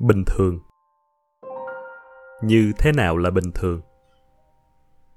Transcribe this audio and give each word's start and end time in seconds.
bình 0.00 0.24
thường. 0.26 0.58
Như 2.42 2.72
thế 2.78 2.92
nào 2.92 3.16
là 3.16 3.30
bình 3.30 3.50
thường? 3.54 3.80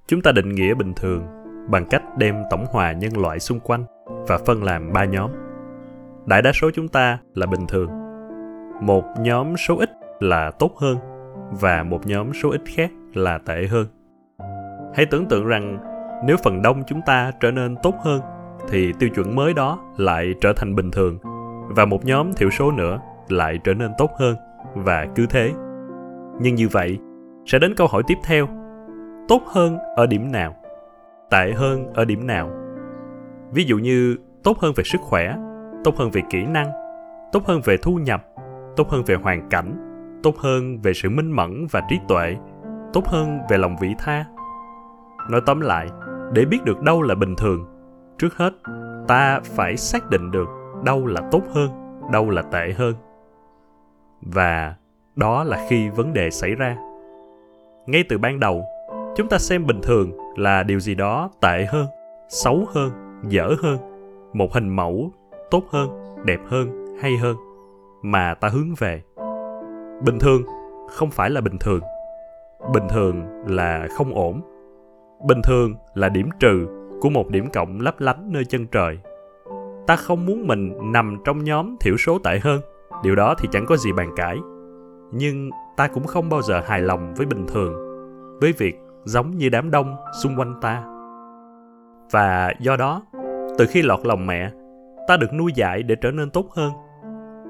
Chúng 0.07 0.21
ta 0.21 0.31
định 0.31 0.49
nghĩa 0.49 0.73
bình 0.73 0.93
thường 0.93 1.25
bằng 1.69 1.85
cách 1.89 2.03
đem 2.17 2.43
tổng 2.49 2.65
hòa 2.69 2.91
nhân 2.91 3.17
loại 3.17 3.39
xung 3.39 3.59
quanh 3.59 3.85
và 4.27 4.37
phân 4.37 4.63
làm 4.63 4.93
ba 4.93 5.05
nhóm. 5.05 5.31
Đại 6.25 6.41
đa 6.41 6.51
số 6.53 6.71
chúng 6.73 6.87
ta 6.87 7.19
là 7.33 7.45
bình 7.45 7.67
thường. 7.67 7.89
Một 8.81 9.03
nhóm 9.19 9.57
số 9.57 9.77
ít 9.77 9.89
là 10.19 10.51
tốt 10.51 10.71
hơn 10.77 10.97
và 11.51 11.83
một 11.83 12.07
nhóm 12.07 12.33
số 12.33 12.51
ít 12.51 12.61
khác 12.65 12.91
là 13.13 13.37
tệ 13.37 13.67
hơn. 13.67 13.87
Hãy 14.95 15.05
tưởng 15.05 15.25
tượng 15.25 15.45
rằng 15.45 15.77
nếu 16.25 16.37
phần 16.43 16.61
đông 16.61 16.83
chúng 16.87 17.01
ta 17.05 17.31
trở 17.39 17.51
nên 17.51 17.75
tốt 17.83 17.95
hơn, 18.03 18.21
thì 18.69 18.93
tiêu 18.99 19.09
chuẩn 19.09 19.35
mới 19.35 19.53
đó 19.53 19.79
lại 19.97 20.33
trở 20.41 20.53
thành 20.53 20.75
bình 20.75 20.91
thường 20.91 21.17
và 21.67 21.85
một 21.85 22.05
nhóm 22.05 22.33
thiểu 22.33 22.49
số 22.49 22.71
nữa 22.71 22.99
lại 23.29 23.59
trở 23.63 23.73
nên 23.73 23.91
tốt 23.97 24.11
hơn 24.19 24.35
và 24.75 25.07
cứ 25.15 25.25
thế. 25.29 25.51
Nhưng 26.41 26.55
như 26.55 26.67
vậy, 26.67 26.99
sẽ 27.45 27.59
đến 27.59 27.73
câu 27.77 27.87
hỏi 27.87 28.03
tiếp 28.07 28.17
theo. 28.23 28.47
Tốt 29.27 29.41
hơn 29.47 29.77
ở 29.95 30.07
điểm 30.07 30.31
nào? 30.31 30.55
Tệ 31.29 31.53
hơn 31.55 31.93
ở 31.93 32.05
điểm 32.05 32.27
nào? 32.27 32.49
Ví 33.51 33.63
dụ 33.63 33.77
như, 33.77 34.15
tốt 34.43 34.59
hơn 34.59 34.73
về 34.75 34.83
sức 34.83 35.01
khỏe, 35.01 35.35
tốt 35.83 35.97
hơn 35.97 36.11
về 36.11 36.21
kỹ 36.29 36.45
năng, 36.45 36.71
tốt 37.31 37.45
hơn 37.45 37.61
về 37.65 37.77
thu 37.77 37.95
nhập, 37.95 38.25
tốt 38.75 38.89
hơn 38.89 39.03
về 39.05 39.15
hoàn 39.15 39.49
cảnh, 39.49 39.73
tốt 40.23 40.37
hơn 40.37 40.81
về 40.81 40.93
sự 40.93 41.09
minh 41.09 41.31
mẫn 41.31 41.67
và 41.71 41.81
trí 41.89 41.99
tuệ, 42.07 42.35
tốt 42.93 43.07
hơn 43.07 43.39
về 43.49 43.57
lòng 43.57 43.75
vị 43.81 43.95
tha. 43.99 44.25
Nói 45.29 45.41
tóm 45.45 45.61
lại, 45.61 45.87
để 46.33 46.45
biết 46.45 46.63
được 46.65 46.81
đâu 46.81 47.01
là 47.01 47.15
bình 47.15 47.35
thường, 47.35 47.65
trước 48.17 48.37
hết, 48.37 48.53
ta 49.07 49.39
phải 49.43 49.77
xác 49.77 50.09
định 50.09 50.31
được 50.31 50.47
đâu 50.83 51.05
là 51.05 51.21
tốt 51.31 51.41
hơn, 51.53 51.69
đâu 52.11 52.29
là 52.29 52.41
tệ 52.41 52.73
hơn 52.77 52.93
và 54.25 54.75
đó 55.15 55.43
là 55.43 55.65
khi 55.69 55.89
vấn 55.89 56.13
đề 56.13 56.29
xảy 56.29 56.55
ra. 56.55 56.77
Ngay 57.85 58.03
từ 58.09 58.17
ban 58.17 58.39
đầu, 58.39 58.65
chúng 59.15 59.29
ta 59.29 59.37
xem 59.37 59.67
bình 59.67 59.81
thường 59.83 60.11
là 60.37 60.63
điều 60.63 60.79
gì 60.79 60.95
đó 60.95 61.29
tệ 61.41 61.65
hơn, 61.65 61.87
xấu 62.29 62.65
hơn, 62.73 62.91
dở 63.27 63.55
hơn, 63.61 63.77
một 64.33 64.53
hình 64.53 64.69
mẫu 64.69 65.11
tốt 65.51 65.63
hơn, 65.69 65.89
đẹp 66.25 66.39
hơn, 66.47 66.85
hay 67.01 67.17
hơn, 67.17 67.35
mà 68.01 68.33
ta 68.33 68.47
hướng 68.47 68.73
về. 68.77 69.01
Bình 70.05 70.19
thường 70.19 70.41
không 70.89 71.11
phải 71.11 71.29
là 71.29 71.41
bình 71.41 71.57
thường. 71.59 71.81
Bình 72.73 72.83
thường 72.89 73.23
là 73.47 73.87
không 73.97 74.13
ổn. 74.13 74.41
Bình 75.27 75.41
thường 75.43 75.75
là 75.93 76.09
điểm 76.09 76.29
trừ 76.39 76.67
của 77.01 77.09
một 77.09 77.29
điểm 77.29 77.49
cộng 77.53 77.79
lấp 77.81 77.99
lánh 77.99 78.31
nơi 78.31 78.45
chân 78.45 78.67
trời. 78.67 78.97
Ta 79.87 79.95
không 79.95 80.25
muốn 80.25 80.47
mình 80.47 80.73
nằm 80.91 81.17
trong 81.25 81.43
nhóm 81.43 81.75
thiểu 81.79 81.97
số 81.97 82.19
tệ 82.19 82.39
hơn 82.39 82.61
điều 83.03 83.15
đó 83.15 83.35
thì 83.37 83.47
chẳng 83.51 83.65
có 83.65 83.77
gì 83.77 83.91
bàn 83.91 84.11
cãi. 84.15 84.37
Nhưng 85.11 85.49
ta 85.77 85.87
cũng 85.87 86.07
không 86.07 86.29
bao 86.29 86.41
giờ 86.41 86.61
hài 86.65 86.81
lòng 86.81 87.13
với 87.17 87.25
bình 87.25 87.47
thường 87.47 87.73
với 88.41 88.53
việc 88.57 88.75
giống 89.03 89.31
như 89.31 89.49
đám 89.49 89.71
đông 89.71 89.95
xung 90.23 90.35
quanh 90.35 90.55
ta. 90.61 90.83
Và 92.11 92.53
do 92.59 92.75
đó 92.75 93.01
từ 93.57 93.65
khi 93.69 93.81
lọt 93.81 93.99
lòng 94.05 94.27
mẹ 94.27 94.51
ta 95.07 95.17
được 95.17 95.33
nuôi 95.33 95.51
dạy 95.55 95.83
để 95.83 95.95
trở 95.95 96.11
nên 96.11 96.29
tốt 96.29 96.51
hơn. 96.51 96.71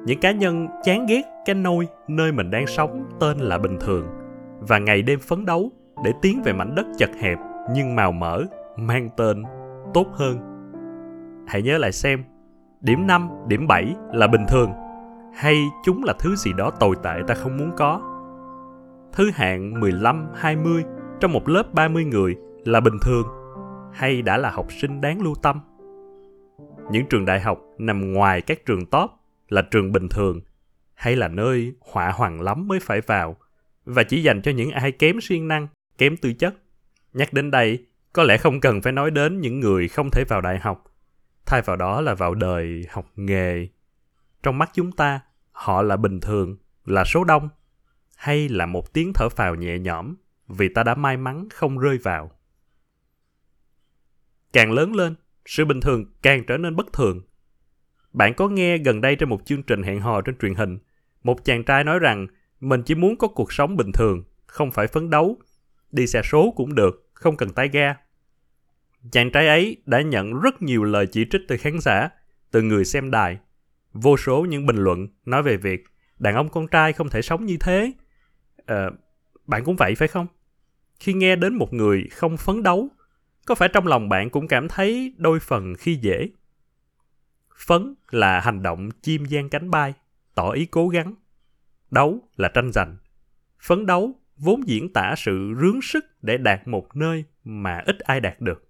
Những 0.06 0.20
cá 0.20 0.32
nhân 0.32 0.68
chán 0.84 1.06
ghét 1.06 1.22
cái 1.46 1.56
nôi 1.56 1.88
nơi 2.08 2.32
mình 2.32 2.52
đang 2.52 2.68
sống 2.68 3.04
tên 3.20 3.38
là 3.38 3.58
bình 3.58 3.78
thường 3.80 4.08
và 4.60 4.78
ngày 4.78 5.02
đêm 5.02 5.20
phấn 5.20 5.46
đấu 5.46 5.72
để 6.04 6.14
tiến 6.22 6.42
về 6.44 6.54
mảnh 6.54 6.76
đất 6.76 6.86
chật 6.98 7.10
hẹp 7.20 7.38
nhưng 7.74 7.96
màu 7.96 8.12
mỡ 8.12 8.42
mang 8.78 9.10
tên 9.18 9.44
tốt 9.94 10.08
hơn. 10.14 10.38
Hãy 11.48 11.62
nhớ 11.62 11.78
lại 11.78 11.92
xem 11.92 12.24
điểm 12.82 13.08
5, 13.08 13.30
điểm 13.48 13.68
7 13.68 13.96
là 14.14 14.28
bình 14.28 14.46
thường 14.50 14.72
hay 15.36 15.70
chúng 15.84 16.04
là 16.04 16.14
thứ 16.20 16.36
gì 16.36 16.54
đó 16.58 16.72
tồi 16.80 16.96
tệ 17.04 17.22
ta 17.28 17.34
không 17.34 17.58
muốn 17.58 17.72
có. 17.78 18.02
Thứ 19.14 19.32
hạng 19.34 19.80
15, 19.80 20.28
20 20.36 20.84
trong 21.20 21.32
một 21.32 21.50
lớp 21.50 21.74
30 21.74 22.06
người 22.06 22.36
là 22.66 22.80
bình 22.80 22.98
thường 23.02 23.28
hay 23.94 24.22
đã 24.22 24.38
là 24.38 24.50
học 24.50 24.68
sinh 24.82 25.02
đáng 25.02 25.22
lưu 25.22 25.36
tâm. 25.42 25.60
Những 26.92 27.06
trường 27.10 27.26
đại 27.26 27.40
học 27.40 27.60
nằm 27.78 28.14
ngoài 28.14 28.42
các 28.42 28.66
trường 28.66 28.86
top 28.86 29.12
là 29.50 29.62
trường 29.62 29.92
bình 29.92 30.08
thường 30.10 30.42
hay 30.94 31.16
là 31.16 31.28
nơi 31.28 31.74
họa 31.92 32.12
hoàng 32.12 32.42
lắm 32.42 32.68
mới 32.68 32.80
phải 32.80 33.02
vào 33.02 33.38
và 33.86 34.04
chỉ 34.04 34.24
dành 34.24 34.42
cho 34.42 34.52
những 34.52 34.72
ai 34.72 34.92
kém 34.92 35.22
siêng 35.22 35.48
năng, 35.48 35.68
kém 35.98 36.18
tư 36.18 36.34
chất. 36.34 36.56
Nhắc 37.14 37.34
đến 37.34 37.52
đây, 37.52 37.86
có 38.14 38.24
lẽ 38.24 38.38
không 38.38 38.60
cần 38.60 38.82
phải 38.82 38.94
nói 38.94 39.12
đến 39.12 39.42
những 39.42 39.60
người 39.60 39.88
không 39.88 40.10
thể 40.12 40.24
vào 40.30 40.42
đại 40.42 40.60
học. 40.60 40.84
Thay 41.46 41.62
vào 41.62 41.76
đó 41.76 42.02
là 42.02 42.14
vào 42.14 42.36
đời 42.36 42.86
học 42.90 43.06
nghề. 43.16 43.68
Trong 44.44 44.58
mắt 44.58 44.70
chúng 44.74 44.92
ta, 44.92 45.22
họ 45.52 45.82
là 45.82 45.98
bình 45.98 46.20
thường, 46.20 46.58
là 46.86 47.04
số 47.04 47.24
đông, 47.24 47.50
hay 48.16 48.50
là 48.50 48.66
một 48.66 48.94
tiếng 48.94 49.14
thở 49.14 49.30
phào 49.30 49.56
nhẹ 49.56 49.80
nhõm 49.80 50.16
vì 50.48 50.70
ta 50.70 50.84
đã 50.84 50.96
may 50.96 51.18
mắn 51.18 51.48
không 51.54 51.78
rơi 51.78 51.98
vào. 51.98 52.32
Càng 54.54 54.72
lớn 54.72 54.96
lên, 54.96 55.16
sự 55.46 55.66
bình 55.66 55.82
thường 55.82 56.06
càng 56.22 56.44
trở 56.48 56.58
nên 56.58 56.76
bất 56.76 56.94
thường. 56.94 57.22
Bạn 58.14 58.34
có 58.34 58.48
nghe 58.48 58.78
gần 58.78 59.02
đây 59.02 59.16
trên 59.16 59.30
một 59.30 59.46
chương 59.46 59.64
trình 59.64 59.84
hẹn 59.84 60.02
hò 60.02 60.22
trên 60.22 60.38
truyền 60.38 60.56
hình, 60.56 60.80
một 61.24 61.46
chàng 61.46 61.64
trai 61.64 61.84
nói 61.84 62.00
rằng 62.00 62.28
mình 62.60 62.84
chỉ 62.84 62.96
muốn 62.96 63.18
có 63.18 63.28
cuộc 63.28 63.54
sống 63.54 63.78
bình 63.78 63.92
thường, 63.92 64.24
không 64.46 64.72
phải 64.72 64.88
phấn 64.88 65.10
đấu. 65.10 65.38
Đi 65.92 66.08
xe 66.08 66.22
số 66.24 66.54
cũng 66.56 66.76
được, 66.76 67.10
không 67.14 67.38
cần 67.38 67.50
tay 67.50 67.68
ga. 67.68 67.96
Chàng 69.12 69.32
trai 69.32 69.48
ấy 69.48 69.82
đã 69.86 70.02
nhận 70.02 70.40
rất 70.40 70.62
nhiều 70.62 70.84
lời 70.84 71.08
chỉ 71.08 71.26
trích 71.32 71.42
từ 71.48 71.58
khán 71.58 71.80
giả, 71.80 72.10
từ 72.52 72.62
người 72.62 72.86
xem 72.86 73.12
đài. 73.12 73.38
Vô 73.94 74.18
số 74.18 74.46
những 74.46 74.66
bình 74.66 74.78
luận 74.78 75.08
nói 75.26 75.44
về 75.44 75.58
việc 75.58 75.84
đàn 76.20 76.36
ông 76.36 76.50
con 76.50 76.68
trai 76.68 76.94
không 76.94 77.10
thể 77.10 77.22
sống 77.22 77.46
như 77.46 77.58
thế. 77.60 77.92
À, 78.66 78.90
bạn 79.46 79.64
cũng 79.64 79.76
vậy 79.76 79.96
phải 79.96 80.08
không? 80.08 80.28
Khi 81.00 81.14
nghe 81.14 81.36
đến 81.36 81.56
một 81.56 81.74
người 81.74 82.08
không 82.12 82.38
phấn 82.38 82.64
đấu, 82.64 82.90
có 83.46 83.56
phải 83.56 83.70
trong 83.74 83.88
lòng 83.88 84.10
bạn 84.10 84.30
cũng 84.30 84.48
cảm 84.48 84.68
thấy 84.68 85.14
đôi 85.18 85.40
phần 85.40 85.76
khi 85.76 85.96
dễ? 85.96 86.30
Phấn 87.58 87.96
là 88.12 88.40
hành 88.40 88.64
động 88.64 88.90
chim 89.02 89.26
gian 89.26 89.50
cánh 89.50 89.72
bay, 89.72 89.94
tỏ 90.36 90.50
ý 90.52 90.66
cố 90.66 90.88
gắng. 90.88 91.16
Đấu 91.92 92.30
là 92.36 92.50
tranh 92.50 92.72
giành. 92.72 92.98
Phấn 93.60 93.86
đấu 93.86 94.20
vốn 94.38 94.68
diễn 94.68 94.94
tả 94.94 95.14
sự 95.18 95.54
rướng 95.62 95.82
sức 95.82 96.06
để 96.22 96.38
đạt 96.38 96.68
một 96.68 96.96
nơi 96.96 97.26
mà 97.44 97.82
ít 97.86 98.00
ai 98.00 98.20
đạt 98.20 98.42
được. 98.42 98.70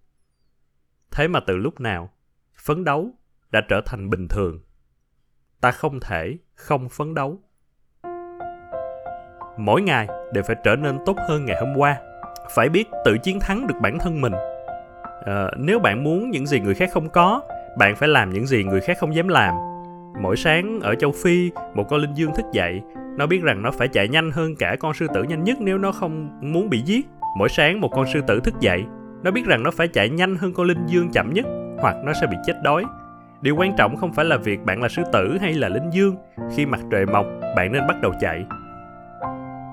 Thế 1.11 1.27
mà 1.27 1.39
từ 1.47 1.57
lúc 1.57 1.79
nào, 1.79 2.13
phấn 2.55 2.83
đấu 2.83 3.15
đã 3.51 3.61
trở 3.69 3.81
thành 3.85 4.09
bình 4.09 4.27
thường. 4.27 4.59
Ta 5.63 5.71
không 5.71 5.99
thể 5.99 6.37
không 6.55 6.89
phấn 6.89 7.13
đấu. 7.13 7.39
Mỗi 9.57 9.81
ngày 9.81 10.07
đều 10.33 10.43
phải 10.43 10.55
trở 10.63 10.75
nên 10.75 10.97
tốt 11.05 11.17
hơn 11.29 11.45
ngày 11.45 11.57
hôm 11.59 11.73
qua. 11.77 11.97
Phải 12.55 12.69
biết 12.69 12.87
tự 13.05 13.17
chiến 13.17 13.39
thắng 13.39 13.67
được 13.67 13.75
bản 13.81 13.99
thân 13.99 14.21
mình. 14.21 14.33
À, 15.25 15.51
nếu 15.57 15.79
bạn 15.79 16.03
muốn 16.03 16.29
những 16.29 16.45
gì 16.45 16.59
người 16.59 16.73
khác 16.73 16.89
không 16.93 17.09
có, 17.09 17.41
bạn 17.77 17.95
phải 17.95 18.09
làm 18.09 18.29
những 18.29 18.45
gì 18.45 18.63
người 18.63 18.81
khác 18.81 18.97
không 18.99 19.15
dám 19.15 19.27
làm. 19.27 19.55
Mỗi 20.21 20.37
sáng 20.37 20.79
ở 20.79 20.95
châu 20.95 21.11
Phi, 21.23 21.51
một 21.73 21.83
con 21.89 21.99
linh 21.99 22.13
dương 22.13 22.33
thức 22.35 22.45
dậy, 22.53 22.81
nó 23.17 23.27
biết 23.27 23.43
rằng 23.43 23.61
nó 23.61 23.71
phải 23.71 23.87
chạy 23.87 24.07
nhanh 24.07 24.31
hơn 24.31 24.55
cả 24.55 24.75
con 24.79 24.93
sư 24.93 25.07
tử 25.13 25.23
nhanh 25.23 25.43
nhất 25.43 25.57
nếu 25.61 25.77
nó 25.77 25.91
không 25.91 26.39
muốn 26.41 26.69
bị 26.69 26.81
giết. 26.81 27.07
Mỗi 27.37 27.49
sáng 27.49 27.81
một 27.81 27.89
con 27.91 28.05
sư 28.13 28.21
tử 28.27 28.39
thức 28.43 28.53
dậy, 28.59 28.83
nó 29.23 29.31
biết 29.31 29.45
rằng 29.45 29.63
nó 29.63 29.71
phải 29.71 29.87
chạy 29.87 30.09
nhanh 30.09 30.35
hơn 30.35 30.53
con 30.53 30.67
linh 30.67 30.85
dương 30.85 31.09
chậm 31.13 31.33
nhất 31.33 31.45
hoặc 31.79 31.95
nó 32.05 32.13
sẽ 32.21 32.27
bị 32.27 32.37
chết 32.45 32.53
đói. 32.63 32.85
Điều 33.43 33.55
quan 33.55 33.73
trọng 33.77 33.95
không 33.97 34.13
phải 34.13 34.25
là 34.25 34.37
việc 34.37 34.65
bạn 34.65 34.81
là 34.81 34.89
sư 34.89 35.03
tử 35.13 35.37
hay 35.41 35.53
là 35.53 35.69
linh 35.69 35.89
dương. 35.89 36.15
Khi 36.51 36.65
mặt 36.65 36.79
trời 36.91 37.05
mọc, 37.05 37.25
bạn 37.55 37.71
nên 37.71 37.87
bắt 37.87 38.01
đầu 38.01 38.11
chạy. 38.19 38.45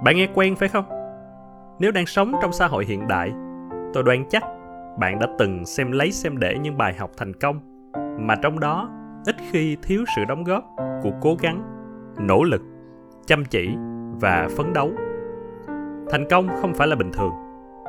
Bạn 0.04 0.16
nghe 0.16 0.28
quen 0.34 0.56
phải 0.56 0.68
không? 0.68 0.84
Nếu 1.78 1.92
đang 1.92 2.06
sống 2.06 2.32
trong 2.42 2.52
xã 2.52 2.66
hội 2.66 2.84
hiện 2.84 3.08
đại, 3.08 3.32
tôi 3.94 4.02
đoán 4.02 4.24
chắc 4.30 4.44
bạn 4.98 5.18
đã 5.18 5.26
từng 5.38 5.64
xem 5.64 5.92
lấy 5.92 6.12
xem 6.12 6.38
để 6.38 6.58
những 6.62 6.78
bài 6.78 6.94
học 6.98 7.10
thành 7.16 7.32
công 7.34 7.60
mà 8.20 8.34
trong 8.42 8.60
đó 8.60 8.90
ít 9.26 9.36
khi 9.50 9.76
thiếu 9.82 10.04
sự 10.16 10.24
đóng 10.28 10.44
góp 10.44 10.64
của 11.02 11.12
cố 11.20 11.36
gắng, 11.40 11.62
nỗ 12.18 12.42
lực, 12.42 12.62
chăm 13.26 13.44
chỉ 13.44 13.70
và 14.20 14.48
phấn 14.56 14.72
đấu. 14.72 14.90
Thành 16.10 16.24
công 16.30 16.48
không 16.60 16.74
phải 16.74 16.88
là 16.88 16.96
bình 16.96 17.10
thường. 17.12 17.32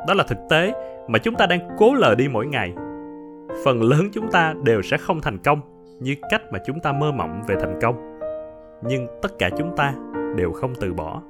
Đó 0.07 0.13
là 0.13 0.23
thực 0.27 0.37
tế 0.49 0.73
mà 1.07 1.19
chúng 1.19 1.35
ta 1.35 1.45
đang 1.45 1.59
cố 1.77 1.93
lờ 1.93 2.15
đi 2.15 2.27
mỗi 2.27 2.47
ngày 2.47 2.73
phần 3.65 3.81
lớn 3.81 4.09
chúng 4.13 4.31
ta 4.31 4.53
đều 4.63 4.81
sẽ 4.81 4.97
không 4.97 5.21
thành 5.21 5.37
công 5.37 5.61
như 5.99 6.15
cách 6.29 6.41
mà 6.51 6.59
chúng 6.65 6.79
ta 6.79 6.91
mơ 6.91 7.11
mộng 7.11 7.41
về 7.47 7.55
thành 7.59 7.79
công. 7.81 8.19
Nhưng 8.83 9.07
tất 9.21 9.29
cả 9.39 9.49
chúng 9.57 9.75
ta 9.77 9.93
đều 10.35 10.51
không 10.51 10.73
từ 10.79 10.93
bỏ. 10.93 11.21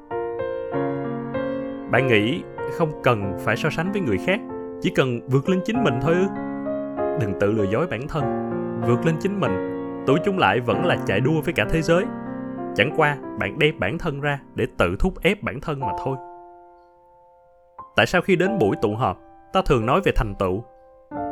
Bạn 1.91 2.07
nghĩ 2.07 2.44
không 2.77 2.91
cần 3.03 3.33
phải 3.39 3.56
so 3.56 3.69
sánh 3.69 3.91
với 3.91 4.01
người 4.01 4.18
khác, 4.18 4.39
chỉ 4.81 4.91
cần 4.95 5.19
vượt 5.27 5.50
lên 5.50 5.62
chính 5.65 5.83
mình 5.83 6.00
thôi 6.01 6.13
ư? 6.13 6.27
Đừng 7.21 7.33
tự 7.39 7.51
lừa 7.51 7.63
dối 7.63 7.88
bản 7.88 8.07
thân. 8.07 8.24
Vượt 8.88 9.06
lên 9.06 9.15
chính 9.19 9.39
mình, 9.39 9.51
tuổi 10.07 10.19
chúng 10.25 10.38
lại 10.38 10.59
vẫn 10.59 10.85
là 10.85 10.97
chạy 11.06 11.19
đua 11.19 11.41
với 11.41 11.53
cả 11.53 11.65
thế 11.69 11.81
giới. 11.81 12.06
Chẳng 12.75 12.94
qua 12.97 13.17
bạn 13.39 13.59
đem 13.59 13.79
bản 13.79 13.97
thân 13.97 14.21
ra 14.21 14.39
để 14.56 14.67
tự 14.77 14.95
thúc 15.00 15.13
ép 15.21 15.44
bản 15.44 15.59
thân 15.62 15.79
mà 15.79 15.91
thôi. 16.06 16.17
Tại 17.95 18.06
sao 18.06 18.21
khi 18.21 18.35
đến 18.35 18.59
buổi 18.59 18.75
tụ 18.81 18.95
họp, 18.95 19.17
ta 19.53 19.62
thường 19.65 19.85
nói 19.85 20.01
về 20.06 20.12
thành 20.15 20.33
tựu? 20.39 20.63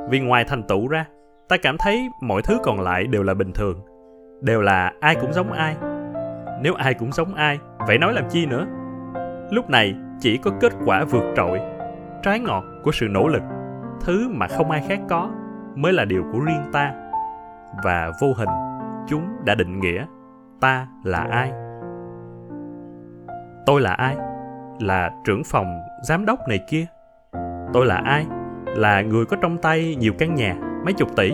Vì 0.09 0.19
ngoài 0.19 0.43
thành 0.43 0.63
tựu 0.63 0.87
ra, 0.87 1.05
ta 1.49 1.57
cảm 1.57 1.77
thấy 1.77 2.09
mọi 2.21 2.41
thứ 2.41 2.57
còn 2.63 2.79
lại 2.79 3.07
đều 3.07 3.23
là 3.23 3.33
bình 3.33 3.51
thường. 3.53 3.81
Đều 4.41 4.61
là 4.61 4.93
ai 4.99 5.15
cũng 5.15 5.33
giống 5.33 5.51
ai. 5.51 5.75
Nếu 6.61 6.73
ai 6.73 6.93
cũng 6.93 7.11
giống 7.11 7.35
ai, 7.35 7.59
vậy 7.87 7.97
nói 7.97 8.13
làm 8.13 8.29
chi 8.29 8.45
nữa? 8.45 8.65
Lúc 9.51 9.69
này 9.69 9.95
chỉ 10.19 10.37
có 10.37 10.51
kết 10.59 10.73
quả 10.85 11.03
vượt 11.03 11.33
trội, 11.35 11.59
trái 12.23 12.39
ngọt 12.39 12.63
của 12.83 12.91
sự 12.91 13.07
nỗ 13.09 13.27
lực, 13.27 13.41
thứ 14.01 14.29
mà 14.29 14.47
không 14.47 14.71
ai 14.71 14.83
khác 14.87 14.99
có 15.09 15.29
mới 15.75 15.93
là 15.93 16.05
điều 16.05 16.23
của 16.31 16.39
riêng 16.39 16.69
ta. 16.73 16.93
Và 17.83 18.11
vô 18.21 18.33
hình, 18.37 18.49
chúng 19.07 19.23
đã 19.45 19.55
định 19.55 19.79
nghĩa 19.79 20.05
ta 20.61 20.87
là 21.03 21.27
ai. 21.31 21.51
Tôi 23.65 23.81
là 23.81 23.93
ai? 23.93 24.15
Là 24.79 25.11
trưởng 25.25 25.41
phòng 25.45 25.79
giám 26.03 26.25
đốc 26.25 26.39
này 26.47 26.59
kia. 26.69 26.85
Tôi 27.73 27.85
là 27.85 27.95
ai? 27.95 28.25
Là 28.75 29.01
người 29.01 29.25
có 29.25 29.37
trong 29.41 29.57
tay 29.57 29.95
nhiều 29.95 30.13
căn 30.13 30.35
nhà, 30.35 30.57
mấy 30.85 30.93
chục 30.93 31.15
tỷ. 31.15 31.33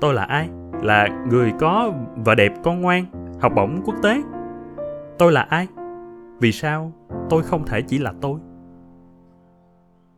Tôi 0.00 0.14
là 0.14 0.24
ai? 0.24 0.48
Là 0.82 1.24
người 1.30 1.52
có 1.60 1.92
vợ 2.16 2.34
đẹp, 2.34 2.52
con 2.64 2.80
ngoan, 2.80 3.04
học 3.40 3.52
bổng 3.56 3.82
quốc 3.84 3.94
tế. 4.02 4.22
Tôi 5.18 5.32
là 5.32 5.42
ai? 5.42 5.66
Vì 6.40 6.52
sao 6.52 6.92
tôi 7.30 7.42
không 7.42 7.66
thể 7.66 7.82
chỉ 7.82 7.98
là 7.98 8.12
tôi? 8.20 8.40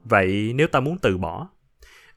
Vậy 0.04 0.52
nếu 0.54 0.66
ta 0.66 0.80
muốn 0.80 0.98
từ 1.02 1.18
bỏ, 1.18 1.48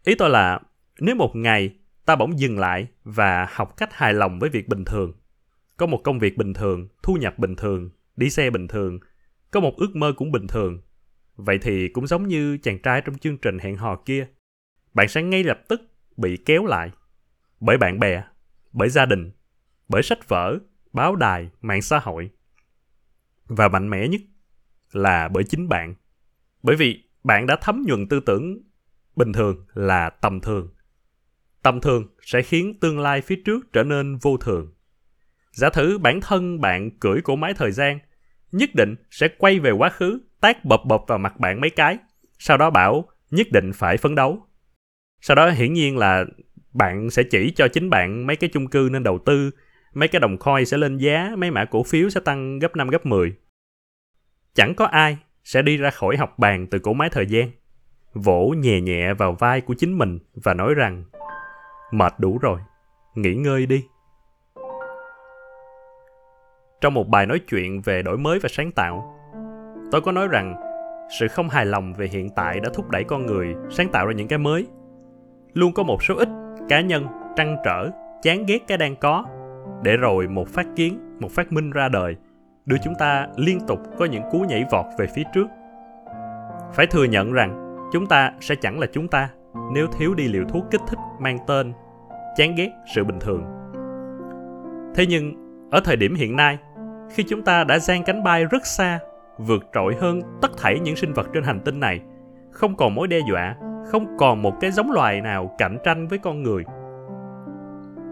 ý 0.04 0.16
tôi 0.16 0.30
là 0.30 0.60
nếu 1.00 1.16
một 1.16 1.36
ngày 1.36 1.76
ta 2.06 2.16
bỗng 2.16 2.40
dừng 2.40 2.60
lại 2.60 2.88
và 3.04 3.48
học 3.52 3.78
cách 3.78 3.94
hài 3.94 4.14
lòng 4.14 4.40
với 4.40 4.50
việc 4.50 4.68
bình 4.68 4.86
thường, 4.86 5.14
có 5.78 5.86
một 5.86 6.02
công 6.04 6.20
việc 6.20 6.38
bình 6.38 6.54
thường, 6.54 6.88
thu 7.04 7.14
nhập 7.14 7.40
bình 7.40 7.56
thường, 7.56 7.90
đi 8.16 8.30
xe 8.30 8.50
bình 8.50 8.68
thường, 8.68 9.00
có 9.52 9.60
một 9.60 9.74
ước 9.78 9.96
mơ 9.96 10.14
cũng 10.18 10.32
bình 10.32 10.48
thường 10.48 10.82
vậy 11.46 11.60
thì 11.62 11.88
cũng 11.88 12.08
giống 12.08 12.28
như 12.28 12.58
chàng 12.58 12.80
trai 12.80 13.02
trong 13.02 13.18
chương 13.18 13.38
trình 13.38 13.60
hẹn 13.60 13.78
hò 13.78 13.96
kia, 13.96 14.28
bạn 14.94 15.08
sẽ 15.08 15.24
ngay 15.24 15.44
lập 15.44 15.62
tức 15.68 15.82
bị 16.18 16.38
kéo 16.46 16.66
lại 16.66 16.92
bởi 17.60 17.78
bạn 17.78 18.00
bè, 18.00 18.24
bởi 18.72 18.90
gia 18.90 19.06
đình, 19.06 19.32
bởi 19.88 20.04
sách 20.04 20.30
vở, 20.30 20.60
báo 20.94 21.16
đài, 21.16 21.50
mạng 21.62 21.82
xã 21.82 22.00
hội. 22.00 22.30
Và 23.46 23.68
mạnh 23.68 23.90
mẽ 23.90 24.08
nhất 24.08 24.22
là 24.92 25.28
bởi 25.28 25.44
chính 25.44 25.70
bạn. 25.70 25.96
Bởi 26.64 26.76
vì 26.76 27.04
bạn 27.24 27.46
đã 27.46 27.56
thấm 27.62 27.84
nhuần 27.88 28.08
tư 28.08 28.20
tưởng 28.20 28.62
bình 29.16 29.34
thường 29.34 29.66
là 29.74 30.10
tầm 30.10 30.42
thường. 30.42 30.74
Tầm 31.62 31.82
thường 31.82 32.08
sẽ 32.22 32.42
khiến 32.42 32.80
tương 32.80 33.00
lai 33.00 33.22
phía 33.22 33.42
trước 33.46 33.74
trở 33.74 33.84
nên 33.84 34.18
vô 34.18 34.38
thường. 34.38 34.74
Giả 35.52 35.70
thử 35.70 35.98
bản 35.98 36.22
thân 36.22 36.62
bạn 36.62 37.00
cưỡi 37.00 37.22
cổ 37.22 37.36
máy 37.36 37.54
thời 37.54 37.72
gian 37.72 38.00
nhất 38.52 38.70
định 38.76 38.96
sẽ 39.12 39.28
quay 39.38 39.60
về 39.60 39.72
quá 39.72 39.90
khứ 39.90 40.22
tác 40.42 40.66
bập 40.66 40.86
bập 40.86 41.02
vào 41.08 41.18
mặt 41.18 41.40
bạn 41.40 41.62
mấy 41.62 41.70
cái. 41.70 41.98
Sau 42.40 42.58
đó 42.58 42.70
bảo, 42.70 43.06
nhất 43.32 43.48
định 43.52 43.72
phải 43.74 43.98
phấn 43.98 44.16
đấu. 44.16 44.48
Sau 45.22 45.36
đó 45.36 45.50
hiển 45.50 45.74
nhiên 45.74 45.98
là 45.98 46.26
bạn 46.74 47.10
sẽ 47.10 47.24
chỉ 47.24 47.52
cho 47.56 47.68
chính 47.68 47.90
bạn 47.90 48.28
mấy 48.28 48.36
cái 48.36 48.50
chung 48.54 48.68
cư 48.68 48.90
nên 48.92 49.04
đầu 49.04 49.20
tư. 49.26 49.52
Mấy 49.94 50.08
cái 50.08 50.20
đồng 50.20 50.38
coin 50.38 50.66
sẽ 50.66 50.78
lên 50.78 50.98
giá, 50.98 51.32
mấy 51.38 51.52
mã 51.52 51.66
cổ 51.66 51.84
phiếu 51.84 52.10
sẽ 52.10 52.20
tăng 52.26 52.60
gấp 52.60 52.76
5 52.76 52.88
gấp 52.88 53.06
10 53.06 53.36
chẳng 54.60 54.76
có 54.76 54.86
ai 54.86 55.18
sẽ 55.44 55.62
đi 55.62 55.78
ra 55.78 55.90
khỏi 55.90 56.18
học 56.18 56.40
bàn 56.40 56.68
từ 56.68 56.80
cổ 56.80 56.94
máy 56.94 57.10
thời 57.10 57.26
gian. 57.26 57.52
Vỗ 58.14 58.54
nhẹ 58.58 58.82
nhẹ 58.82 59.14
vào 59.14 59.34
vai 59.40 59.62
của 59.62 59.74
chính 59.78 59.98
mình 59.98 60.20
và 60.34 60.54
nói 60.54 60.74
rằng, 60.74 61.04
mệt 61.92 62.14
đủ 62.18 62.38
rồi, 62.38 62.60
nghỉ 63.16 63.36
ngơi 63.36 63.66
đi 63.66 63.86
trong 66.82 66.94
một 66.94 67.08
bài 67.08 67.26
nói 67.26 67.40
chuyện 67.40 67.82
về 67.82 68.02
đổi 68.02 68.18
mới 68.18 68.40
và 68.40 68.50
sáng 68.52 68.72
tạo. 68.72 69.16
Tôi 69.92 70.02
có 70.02 70.12
nói 70.12 70.28
rằng, 70.28 70.56
sự 71.20 71.28
không 71.28 71.50
hài 71.50 71.66
lòng 71.66 71.94
về 71.94 72.08
hiện 72.08 72.30
tại 72.30 72.60
đã 72.60 72.70
thúc 72.74 72.90
đẩy 72.90 73.04
con 73.04 73.26
người 73.26 73.56
sáng 73.70 73.90
tạo 73.90 74.06
ra 74.06 74.14
những 74.14 74.28
cái 74.28 74.40
mới. 74.40 74.68
Luôn 75.54 75.74
có 75.74 75.84
một 75.84 76.04
số 76.04 76.16
ít 76.16 76.30
cá 76.70 76.82
nhân 76.82 77.08
trăn 77.36 77.58
trở, 77.64 77.90
chán 78.22 78.46
ghét 78.48 78.60
cái 78.68 78.78
đang 78.78 78.96
có, 78.96 79.26
để 79.84 79.98
rồi 79.98 80.28
một 80.28 80.48
phát 80.48 80.68
kiến, 80.76 81.18
một 81.20 81.32
phát 81.32 81.52
minh 81.52 81.72
ra 81.72 81.90
đời, 81.90 82.16
đưa 82.66 82.78
chúng 82.84 82.96
ta 82.96 83.28
liên 83.36 83.60
tục 83.68 83.80
có 83.98 84.06
những 84.06 84.24
cú 84.32 84.40
nhảy 84.40 84.66
vọt 84.72 84.86
về 84.98 85.08
phía 85.16 85.24
trước. 85.34 85.48
Phải 86.74 86.88
thừa 86.88 87.04
nhận 87.04 87.34
rằng, 87.34 87.76
chúng 87.94 88.06
ta 88.08 88.32
sẽ 88.42 88.56
chẳng 88.56 88.80
là 88.80 88.88
chúng 88.92 89.08
ta 89.08 89.30
nếu 89.74 89.88
thiếu 89.88 90.14
đi 90.14 90.28
liều 90.28 90.44
thuốc 90.50 90.66
kích 90.72 90.82
thích 90.88 91.00
mang 91.20 91.38
tên, 91.48 91.74
chán 92.38 92.56
ghét 92.56 92.72
sự 92.96 93.04
bình 93.04 93.20
thường. 93.20 93.44
Thế 94.96 95.06
nhưng, 95.06 95.34
ở 95.72 95.80
thời 95.86 95.96
điểm 95.96 96.16
hiện 96.16 96.36
nay 96.36 96.58
khi 97.10 97.24
chúng 97.24 97.42
ta 97.42 97.64
đã 97.64 97.80
giang 97.80 98.04
cánh 98.04 98.24
bay 98.24 98.46
rất 98.46 98.66
xa, 98.66 99.00
vượt 99.38 99.64
trội 99.74 99.96
hơn 100.00 100.22
tất 100.42 100.52
thảy 100.58 100.80
những 100.80 100.96
sinh 100.96 101.14
vật 101.14 101.28
trên 101.34 101.44
hành 101.44 101.60
tinh 101.60 101.80
này, 101.80 102.02
không 102.52 102.76
còn 102.76 102.96
mối 102.96 103.08
đe 103.08 103.20
dọa, 103.30 103.56
không 103.92 104.18
còn 104.18 104.42
một 104.42 104.54
cái 104.62 104.72
giống 104.72 104.92
loài 104.92 105.22
nào 105.22 105.56
cạnh 105.58 105.78
tranh 105.84 106.08
với 106.08 106.20
con 106.20 106.44
người, 106.44 106.64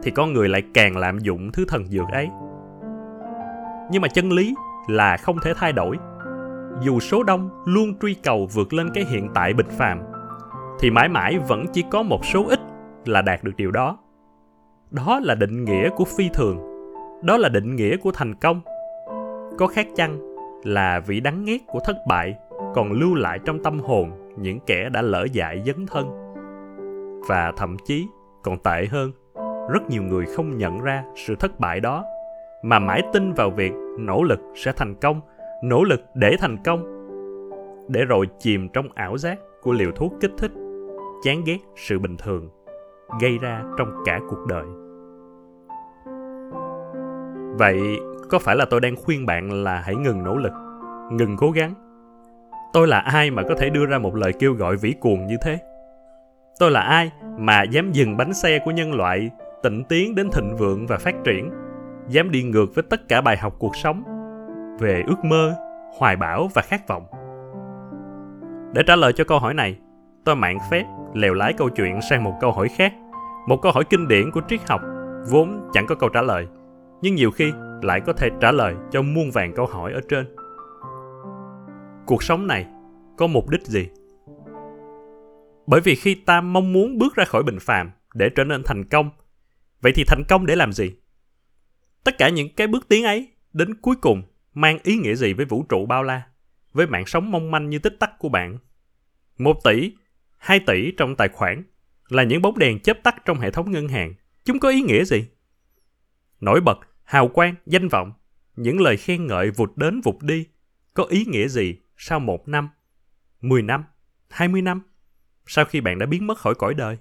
thì 0.03 0.11
con 0.11 0.33
người 0.33 0.49
lại 0.49 0.63
càng 0.73 0.97
lạm 0.97 1.19
dụng 1.19 1.51
thứ 1.51 1.65
thần 1.67 1.85
dược 1.85 2.07
ấy. 2.11 2.29
Nhưng 3.91 4.01
mà 4.01 4.07
chân 4.07 4.31
lý 4.31 4.55
là 4.87 5.17
không 5.17 5.37
thể 5.43 5.53
thay 5.55 5.73
đổi. 5.73 5.97
Dù 6.81 6.99
số 6.99 7.23
đông 7.23 7.49
luôn 7.65 7.99
truy 8.01 8.13
cầu 8.13 8.47
vượt 8.53 8.73
lên 8.73 8.89
cái 8.93 9.05
hiện 9.09 9.27
tại 9.33 9.53
bình 9.53 9.69
phàm, 9.69 9.99
thì 10.79 10.91
mãi 10.91 11.09
mãi 11.09 11.39
vẫn 11.47 11.65
chỉ 11.73 11.83
có 11.91 12.03
một 12.03 12.25
số 12.25 12.45
ít 12.49 12.59
là 13.05 13.21
đạt 13.21 13.43
được 13.43 13.51
điều 13.57 13.71
đó. 13.71 13.97
Đó 14.91 15.19
là 15.23 15.35
định 15.35 15.65
nghĩa 15.65 15.89
của 15.89 16.05
phi 16.17 16.29
thường, 16.33 16.57
đó 17.23 17.37
là 17.37 17.49
định 17.49 17.75
nghĩa 17.75 17.97
của 17.97 18.11
thành 18.11 18.35
công 18.35 18.61
có 19.57 19.67
khác 19.67 19.87
chăng 19.95 20.19
là 20.63 20.99
vị 20.99 21.19
đắng 21.19 21.45
nghét 21.45 21.57
của 21.67 21.79
thất 21.85 21.97
bại 22.07 22.35
còn 22.75 22.91
lưu 22.91 23.15
lại 23.15 23.39
trong 23.45 23.63
tâm 23.63 23.79
hồn 23.79 24.11
những 24.37 24.59
kẻ 24.59 24.89
đã 24.89 25.01
lỡ 25.01 25.27
dại 25.31 25.63
dấn 25.65 25.85
thân? 25.85 26.33
Và 27.27 27.53
thậm 27.57 27.77
chí 27.85 28.07
còn 28.43 28.57
tệ 28.57 28.85
hơn, 28.91 29.11
rất 29.69 29.89
nhiều 29.89 30.03
người 30.03 30.25
không 30.25 30.57
nhận 30.57 30.79
ra 30.79 31.03
sự 31.15 31.35
thất 31.35 31.59
bại 31.59 31.79
đó, 31.79 32.05
mà 32.63 32.79
mãi 32.79 33.01
tin 33.13 33.33
vào 33.33 33.49
việc 33.49 33.71
nỗ 33.99 34.23
lực 34.23 34.39
sẽ 34.55 34.71
thành 34.71 34.95
công, 34.95 35.21
nỗ 35.63 35.83
lực 35.83 36.01
để 36.13 36.35
thành 36.39 36.57
công. 36.65 36.93
Để 37.87 38.05
rồi 38.05 38.25
chìm 38.39 38.69
trong 38.73 38.87
ảo 38.95 39.17
giác 39.17 39.39
của 39.61 39.73
liều 39.73 39.91
thuốc 39.91 40.13
kích 40.21 40.31
thích, 40.37 40.51
chán 41.23 41.43
ghét 41.45 41.57
sự 41.75 41.99
bình 41.99 42.17
thường 42.17 42.49
gây 43.21 43.37
ra 43.41 43.63
trong 43.77 43.87
cả 44.05 44.19
cuộc 44.29 44.45
đời. 44.47 44.65
Vậy 47.59 47.99
có 48.29 48.39
phải 48.39 48.55
là 48.55 48.65
tôi 48.65 48.81
đang 48.81 48.95
khuyên 48.95 49.25
bạn 49.25 49.63
là 49.63 49.81
hãy 49.85 49.95
ngừng 49.95 50.23
nỗ 50.23 50.37
lực, 50.37 50.53
ngừng 51.11 51.37
cố 51.37 51.51
gắng? 51.51 51.73
Tôi 52.73 52.87
là 52.87 52.99
ai 52.99 53.31
mà 53.31 53.43
có 53.49 53.55
thể 53.55 53.69
đưa 53.69 53.85
ra 53.85 53.97
một 53.97 54.15
lời 54.15 54.33
kêu 54.39 54.53
gọi 54.53 54.75
vĩ 54.75 54.93
cuồng 54.99 55.27
như 55.27 55.35
thế? 55.41 55.59
Tôi 56.59 56.71
là 56.71 56.81
ai 56.81 57.11
mà 57.37 57.63
dám 57.63 57.91
dừng 57.91 58.17
bánh 58.17 58.33
xe 58.33 58.59
của 58.65 58.71
nhân 58.71 58.93
loại, 58.93 59.29
tịnh 59.63 59.83
tiến 59.83 60.15
đến 60.15 60.29
thịnh 60.31 60.55
vượng 60.55 60.87
và 60.87 60.97
phát 60.97 61.15
triển? 61.23 61.49
Dám 62.07 62.31
đi 62.31 62.43
ngược 62.43 62.75
với 62.75 62.83
tất 62.89 63.07
cả 63.07 63.21
bài 63.21 63.37
học 63.37 63.55
cuộc 63.59 63.75
sống 63.75 64.03
về 64.79 65.03
ước 65.07 65.25
mơ, 65.25 65.55
hoài 65.97 66.15
bão 66.15 66.49
và 66.53 66.61
khát 66.61 66.87
vọng? 66.87 67.03
Để 68.73 68.83
trả 68.87 68.95
lời 68.95 69.13
cho 69.13 69.23
câu 69.23 69.39
hỏi 69.39 69.53
này, 69.53 69.77
tôi 70.25 70.35
mạng 70.35 70.57
phép 70.71 70.85
lèo 71.13 71.33
lái 71.33 71.53
câu 71.53 71.69
chuyện 71.69 72.01
sang 72.01 72.23
một 72.23 72.33
câu 72.41 72.51
hỏi 72.51 72.69
khác, 72.69 72.93
một 73.47 73.57
câu 73.61 73.71
hỏi 73.71 73.83
kinh 73.89 74.07
điển 74.07 74.31
của 74.31 74.41
triết 74.47 74.69
học 74.69 74.81
vốn 75.29 75.69
chẳng 75.73 75.85
có 75.87 75.95
câu 75.95 76.09
trả 76.09 76.21
lời, 76.21 76.47
nhưng 77.01 77.15
nhiều 77.15 77.31
khi 77.31 77.53
lại 77.81 78.01
có 78.05 78.13
thể 78.13 78.29
trả 78.41 78.51
lời 78.51 78.75
cho 78.91 79.01
muôn 79.01 79.31
vàng 79.31 79.53
câu 79.55 79.65
hỏi 79.65 79.93
ở 79.93 80.01
trên. 80.09 80.35
Cuộc 82.05 82.23
sống 82.23 82.47
này 82.47 82.65
có 83.17 83.27
mục 83.27 83.49
đích 83.49 83.61
gì? 83.61 83.87
Bởi 85.67 85.81
vì 85.81 85.95
khi 85.95 86.15
ta 86.15 86.41
mong 86.41 86.73
muốn 86.73 86.97
bước 86.97 87.15
ra 87.15 87.25
khỏi 87.25 87.43
bình 87.43 87.59
phàm 87.61 87.91
để 88.13 88.29
trở 88.29 88.43
nên 88.43 88.61
thành 88.65 88.85
công, 88.85 89.09
vậy 89.81 89.91
thì 89.95 90.03
thành 90.07 90.23
công 90.29 90.45
để 90.45 90.55
làm 90.55 90.73
gì? 90.73 90.91
Tất 92.03 92.17
cả 92.17 92.29
những 92.29 92.55
cái 92.55 92.67
bước 92.67 92.87
tiến 92.87 93.03
ấy 93.03 93.27
đến 93.53 93.75
cuối 93.81 93.95
cùng 94.01 94.23
mang 94.53 94.79
ý 94.83 94.95
nghĩa 94.95 95.15
gì 95.15 95.33
với 95.33 95.45
vũ 95.45 95.65
trụ 95.69 95.85
bao 95.85 96.03
la, 96.03 96.21
với 96.73 96.87
mạng 96.87 97.05
sống 97.05 97.31
mong 97.31 97.51
manh 97.51 97.69
như 97.69 97.79
tích 97.79 97.99
tắc 97.99 98.19
của 98.19 98.29
bạn? 98.29 98.57
Một 99.37 99.63
tỷ, 99.63 99.91
hai 100.37 100.59
tỷ 100.59 100.91
trong 100.91 101.15
tài 101.15 101.27
khoản 101.27 101.63
là 102.09 102.23
những 102.23 102.41
bóng 102.41 102.59
đèn 102.59 102.79
chớp 102.79 102.97
tắt 103.03 103.15
trong 103.25 103.39
hệ 103.39 103.51
thống 103.51 103.71
ngân 103.71 103.87
hàng. 103.87 104.13
Chúng 104.43 104.59
có 104.59 104.69
ý 104.69 104.81
nghĩa 104.81 105.03
gì? 105.03 105.25
Nổi 106.39 106.61
bật 106.61 106.79
hào 107.07 107.27
quang 107.27 107.55
danh 107.65 107.87
vọng 107.87 108.13
những 108.55 108.79
lời 108.79 108.97
khen 108.97 109.27
ngợi 109.27 109.51
vụt 109.51 109.77
đến 109.77 110.01
vụt 110.01 110.15
đi 110.21 110.47
có 110.93 111.03
ý 111.03 111.25
nghĩa 111.25 111.47
gì 111.47 111.75
sau 111.97 112.19
một 112.19 112.47
năm, 112.47 112.69
10 113.41 113.61
năm, 113.61 113.83
20 114.29 114.61
năm, 114.61 114.81
sau 115.45 115.65
khi 115.65 115.81
bạn 115.81 115.99
đã 115.99 116.05
biến 116.05 116.27
mất 116.27 116.37
khỏi 116.37 116.55
cõi 116.55 116.73
đời? 116.73 116.97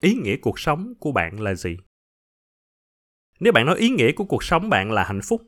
Ý 0.00 0.14
nghĩa 0.14 0.36
cuộc 0.36 0.58
sống 0.58 0.94
của 1.00 1.12
bạn 1.12 1.40
là 1.40 1.54
gì? 1.54 1.76
Nếu 3.40 3.52
bạn 3.52 3.66
nói 3.66 3.78
ý 3.78 3.88
nghĩa 3.88 4.12
của 4.12 4.24
cuộc 4.24 4.44
sống 4.44 4.70
bạn 4.70 4.92
là 4.92 5.04
hạnh 5.04 5.20
phúc, 5.24 5.42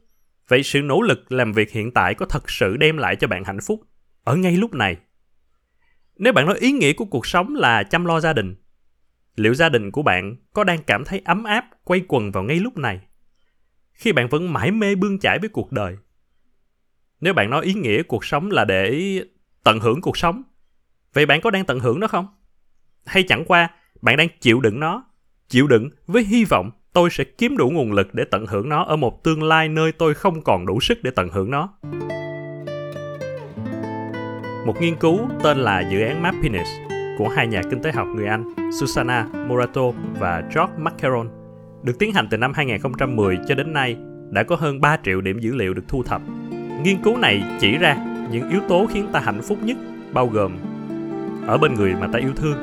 vậy 0.48 0.62
sự 0.62 0.82
nỗ 0.82 1.02
lực 1.02 1.32
làm 1.32 1.52
việc 1.52 1.70
hiện 1.70 1.90
tại 1.94 2.14
có 2.14 2.26
thật 2.26 2.50
sự 2.50 2.76
đem 2.76 2.96
lại 2.96 3.16
cho 3.16 3.28
bạn 3.28 3.44
hạnh 3.44 3.60
phúc 3.62 3.80
ở 4.24 4.36
ngay 4.36 4.56
lúc 4.56 4.74
này? 4.74 4.96
Nếu 6.16 6.32
bạn 6.32 6.46
nói 6.46 6.58
ý 6.58 6.72
nghĩa 6.72 6.92
của 6.92 7.04
cuộc 7.04 7.26
sống 7.26 7.54
là 7.54 7.82
chăm 7.82 8.04
lo 8.04 8.20
gia 8.20 8.32
đình, 8.32 8.54
liệu 9.36 9.54
gia 9.54 9.68
đình 9.68 9.90
của 9.90 10.02
bạn 10.02 10.36
có 10.52 10.64
đang 10.64 10.82
cảm 10.82 11.04
thấy 11.04 11.22
ấm 11.24 11.44
áp 11.44 11.64
quay 11.84 12.02
quần 12.08 12.32
vào 12.32 12.44
ngay 12.44 12.60
lúc 12.60 12.76
này? 12.76 13.00
Khi 13.92 14.12
bạn 14.12 14.28
vẫn 14.28 14.52
mãi 14.52 14.70
mê 14.70 14.94
bươn 14.94 15.18
chải 15.18 15.38
với 15.38 15.48
cuộc 15.48 15.72
đời, 15.72 15.96
nếu 17.20 17.34
bạn 17.34 17.50
nói 17.50 17.64
ý 17.64 17.74
nghĩa 17.74 18.02
cuộc 18.02 18.24
sống 18.24 18.50
là 18.50 18.64
để 18.64 19.00
tận 19.64 19.80
hưởng 19.80 20.00
cuộc 20.00 20.16
sống 20.16 20.42
vậy 21.12 21.26
bạn 21.26 21.40
có 21.40 21.50
đang 21.50 21.64
tận 21.64 21.80
hưởng 21.80 22.00
nó 22.00 22.06
không? 22.06 22.26
Hay 23.04 23.22
chẳng 23.22 23.44
qua 23.44 23.70
bạn 24.02 24.16
đang 24.16 24.28
chịu 24.40 24.60
đựng 24.60 24.80
nó 24.80 25.04
chịu 25.48 25.66
đựng 25.66 25.90
với 26.06 26.24
hy 26.24 26.44
vọng 26.44 26.70
tôi 26.92 27.10
sẽ 27.10 27.24
kiếm 27.24 27.56
đủ 27.56 27.70
nguồn 27.70 27.92
lực 27.92 28.14
để 28.14 28.24
tận 28.30 28.46
hưởng 28.46 28.68
nó 28.68 28.84
ở 28.84 28.96
một 28.96 29.24
tương 29.24 29.42
lai 29.42 29.68
nơi 29.68 29.92
tôi 29.92 30.14
không 30.14 30.42
còn 30.42 30.66
đủ 30.66 30.80
sức 30.80 30.98
để 31.02 31.10
tận 31.10 31.28
hưởng 31.28 31.50
nó? 31.50 31.78
Một 34.66 34.80
nghiên 34.80 34.96
cứu 34.96 35.28
tên 35.42 35.58
là 35.58 35.80
dự 35.80 36.00
án 36.00 36.22
Mappiness 36.22 36.70
của 37.18 37.28
hai 37.28 37.46
nhà 37.46 37.62
kinh 37.70 37.82
tế 37.82 37.92
học 37.92 38.08
người 38.14 38.26
Anh 38.26 38.54
Susanna 38.80 39.26
Morato 39.48 39.82
và 40.18 40.42
George 40.54 40.74
Macaron 40.78 41.28
được 41.82 41.98
tiến 41.98 42.12
hành 42.12 42.28
từ 42.30 42.36
năm 42.36 42.52
2010 42.54 43.38
cho 43.48 43.54
đến 43.54 43.72
nay 43.72 43.96
đã 44.30 44.42
có 44.42 44.56
hơn 44.56 44.80
3 44.80 44.96
triệu 45.04 45.20
điểm 45.20 45.38
dữ 45.38 45.54
liệu 45.54 45.74
được 45.74 45.84
thu 45.88 46.02
thập. 46.02 46.22
Nghiên 46.82 47.02
cứu 47.02 47.16
này 47.16 47.44
chỉ 47.60 47.78
ra 47.78 47.96
những 48.30 48.50
yếu 48.50 48.60
tố 48.68 48.86
khiến 48.92 49.08
ta 49.12 49.20
hạnh 49.20 49.42
phúc 49.42 49.58
nhất 49.62 49.76
bao 50.12 50.26
gồm 50.26 50.52
ở 51.46 51.58
bên 51.58 51.74
người 51.74 51.94
mà 52.00 52.06
ta 52.06 52.18
yêu 52.18 52.32
thương, 52.36 52.56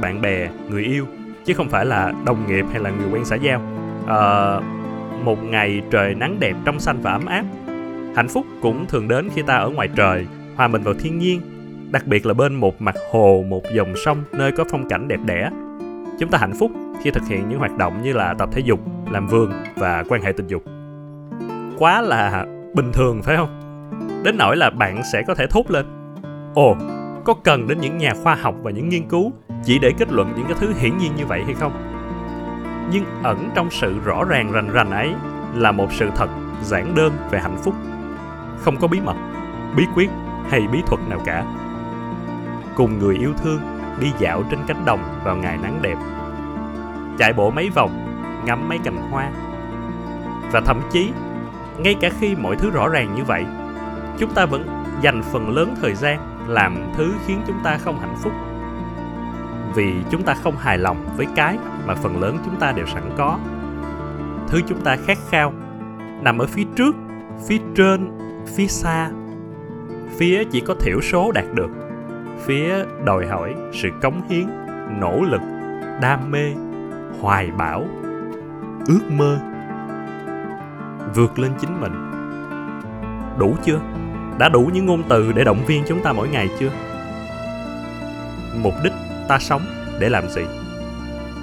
bạn 0.00 0.20
bè, 0.22 0.50
người 0.70 0.84
yêu 0.84 1.06
chứ 1.44 1.54
không 1.54 1.68
phải 1.68 1.86
là 1.86 2.12
đồng 2.26 2.46
nghiệp 2.46 2.64
hay 2.72 2.80
là 2.80 2.90
người 2.90 3.10
quen 3.12 3.24
xã 3.24 3.36
giao. 3.36 3.62
À, 4.06 4.60
một 5.24 5.44
ngày 5.44 5.82
trời 5.90 6.14
nắng 6.14 6.36
đẹp 6.40 6.56
trong 6.64 6.80
xanh 6.80 6.98
và 7.02 7.12
ấm 7.12 7.26
áp. 7.26 7.44
Hạnh 8.16 8.28
phúc 8.28 8.46
cũng 8.62 8.86
thường 8.86 9.08
đến 9.08 9.28
khi 9.34 9.42
ta 9.42 9.56
ở 9.56 9.68
ngoài 9.68 9.88
trời, 9.96 10.26
hòa 10.56 10.68
mình 10.68 10.82
vào 10.82 10.94
thiên 10.94 11.18
nhiên, 11.18 11.40
đặc 11.90 12.06
biệt 12.06 12.26
là 12.26 12.34
bên 12.34 12.54
một 12.54 12.82
mặt 12.82 12.94
hồ, 13.10 13.44
một 13.48 13.62
dòng 13.74 13.94
sông 14.04 14.24
nơi 14.32 14.52
có 14.52 14.64
phong 14.70 14.88
cảnh 14.88 15.08
đẹp 15.08 15.20
đẽ. 15.24 15.50
Chúng 16.18 16.30
ta 16.30 16.38
hạnh 16.38 16.52
phúc 16.58 16.70
khi 17.02 17.10
thực 17.10 17.26
hiện 17.28 17.48
những 17.48 17.58
hoạt 17.58 17.78
động 17.78 18.02
như 18.02 18.12
là 18.12 18.34
tập 18.34 18.48
thể 18.52 18.60
dục, 18.64 18.80
làm 19.10 19.26
vườn 19.26 19.52
và 19.76 20.04
quan 20.08 20.22
hệ 20.22 20.32
tình 20.32 20.46
dục. 20.46 20.62
Quá 21.78 22.00
là 22.00 22.46
bình 22.74 22.92
thường 22.92 23.22
phải 23.22 23.36
không? 23.36 23.60
Đến 24.24 24.36
nỗi 24.38 24.56
là 24.56 24.70
bạn 24.70 25.02
sẽ 25.12 25.22
có 25.22 25.34
thể 25.34 25.46
thốt 25.46 25.70
lên. 25.70 25.86
Ồ, 26.54 26.76
có 27.24 27.34
cần 27.34 27.68
đến 27.68 27.78
những 27.80 27.98
nhà 27.98 28.12
khoa 28.22 28.34
học 28.34 28.54
và 28.62 28.70
những 28.70 28.88
nghiên 28.88 29.08
cứu 29.08 29.32
chỉ 29.64 29.78
để 29.78 29.92
kết 29.98 30.12
luận 30.12 30.32
những 30.36 30.46
cái 30.48 30.56
thứ 30.60 30.72
hiển 30.78 30.98
nhiên 30.98 31.12
như 31.16 31.26
vậy 31.26 31.42
hay 31.44 31.54
không? 31.54 31.72
Nhưng 32.92 33.04
ẩn 33.22 33.50
trong 33.54 33.70
sự 33.70 33.94
rõ 34.04 34.24
ràng 34.24 34.52
rành 34.52 34.70
rành 34.72 34.90
ấy 34.90 35.14
là 35.54 35.72
một 35.72 35.92
sự 35.92 36.10
thật 36.16 36.28
giản 36.62 36.94
đơn 36.94 37.12
về 37.30 37.38
hạnh 37.38 37.56
phúc. 37.64 37.74
Không 38.60 38.76
có 38.76 38.88
bí 38.88 39.00
mật, 39.00 39.16
bí 39.76 39.84
quyết 39.94 40.10
hay 40.48 40.60
bí 40.72 40.82
thuật 40.86 41.00
nào 41.08 41.20
cả. 41.24 41.44
Cùng 42.80 42.98
người 42.98 43.16
yêu 43.16 43.32
thương 43.42 43.60
đi 44.00 44.12
dạo 44.18 44.42
trên 44.50 44.60
cánh 44.66 44.84
đồng 44.84 45.00
vào 45.24 45.36
ngày 45.36 45.58
nắng 45.62 45.78
đẹp. 45.82 45.96
Chạy 47.18 47.32
bộ 47.32 47.50
mấy 47.50 47.70
vòng, 47.74 47.90
ngắm 48.44 48.68
mấy 48.68 48.78
cành 48.84 48.96
hoa. 49.10 49.30
Và 50.52 50.60
thậm 50.60 50.80
chí, 50.92 51.12
ngay 51.78 51.94
cả 52.00 52.10
khi 52.20 52.34
mọi 52.34 52.56
thứ 52.56 52.70
rõ 52.70 52.88
ràng 52.88 53.14
như 53.14 53.24
vậy, 53.24 53.44
chúng 54.18 54.34
ta 54.34 54.46
vẫn 54.46 54.84
dành 55.02 55.22
phần 55.22 55.50
lớn 55.50 55.74
thời 55.80 55.94
gian 55.94 56.46
làm 56.48 56.92
thứ 56.96 57.12
khiến 57.26 57.42
chúng 57.46 57.56
ta 57.64 57.78
không 57.78 58.00
hạnh 58.00 58.16
phúc. 58.22 58.32
Vì 59.74 59.94
chúng 60.10 60.22
ta 60.22 60.34
không 60.34 60.56
hài 60.56 60.78
lòng 60.78 61.06
với 61.16 61.26
cái 61.36 61.58
mà 61.86 61.94
phần 61.94 62.20
lớn 62.20 62.38
chúng 62.44 62.56
ta 62.56 62.72
đều 62.72 62.86
sẵn 62.86 63.10
có. 63.16 63.38
Thứ 64.48 64.60
chúng 64.68 64.80
ta 64.80 64.96
khát 65.06 65.18
khao 65.30 65.52
nằm 66.22 66.38
ở 66.38 66.46
phía 66.46 66.64
trước, 66.76 66.96
phía 67.48 67.58
trên, 67.76 68.10
phía 68.56 68.66
xa. 68.66 69.10
Phía 70.16 70.44
chỉ 70.44 70.60
có 70.60 70.74
thiểu 70.74 71.00
số 71.00 71.32
đạt 71.32 71.44
được 71.54 71.89
phía 72.40 72.84
đòi 73.04 73.26
hỏi 73.26 73.54
sự 73.72 73.88
cống 74.02 74.28
hiến, 74.28 74.46
nỗ 75.00 75.22
lực, 75.22 75.40
đam 76.02 76.30
mê, 76.30 76.52
hoài 77.20 77.50
bão, 77.50 77.86
ước 78.86 79.10
mơ. 79.10 79.38
Vượt 81.14 81.38
lên 81.38 81.52
chính 81.60 81.80
mình. 81.80 81.92
Đủ 83.38 83.56
chưa? 83.64 83.80
Đã 84.38 84.48
đủ 84.48 84.70
những 84.74 84.86
ngôn 84.86 85.02
từ 85.08 85.32
để 85.32 85.44
động 85.44 85.64
viên 85.66 85.82
chúng 85.88 86.02
ta 86.02 86.12
mỗi 86.12 86.28
ngày 86.28 86.48
chưa? 86.58 86.70
Mục 88.62 88.74
đích 88.84 88.92
ta 89.28 89.38
sống 89.38 89.62
để 89.98 90.08
làm 90.08 90.28
gì? 90.28 90.42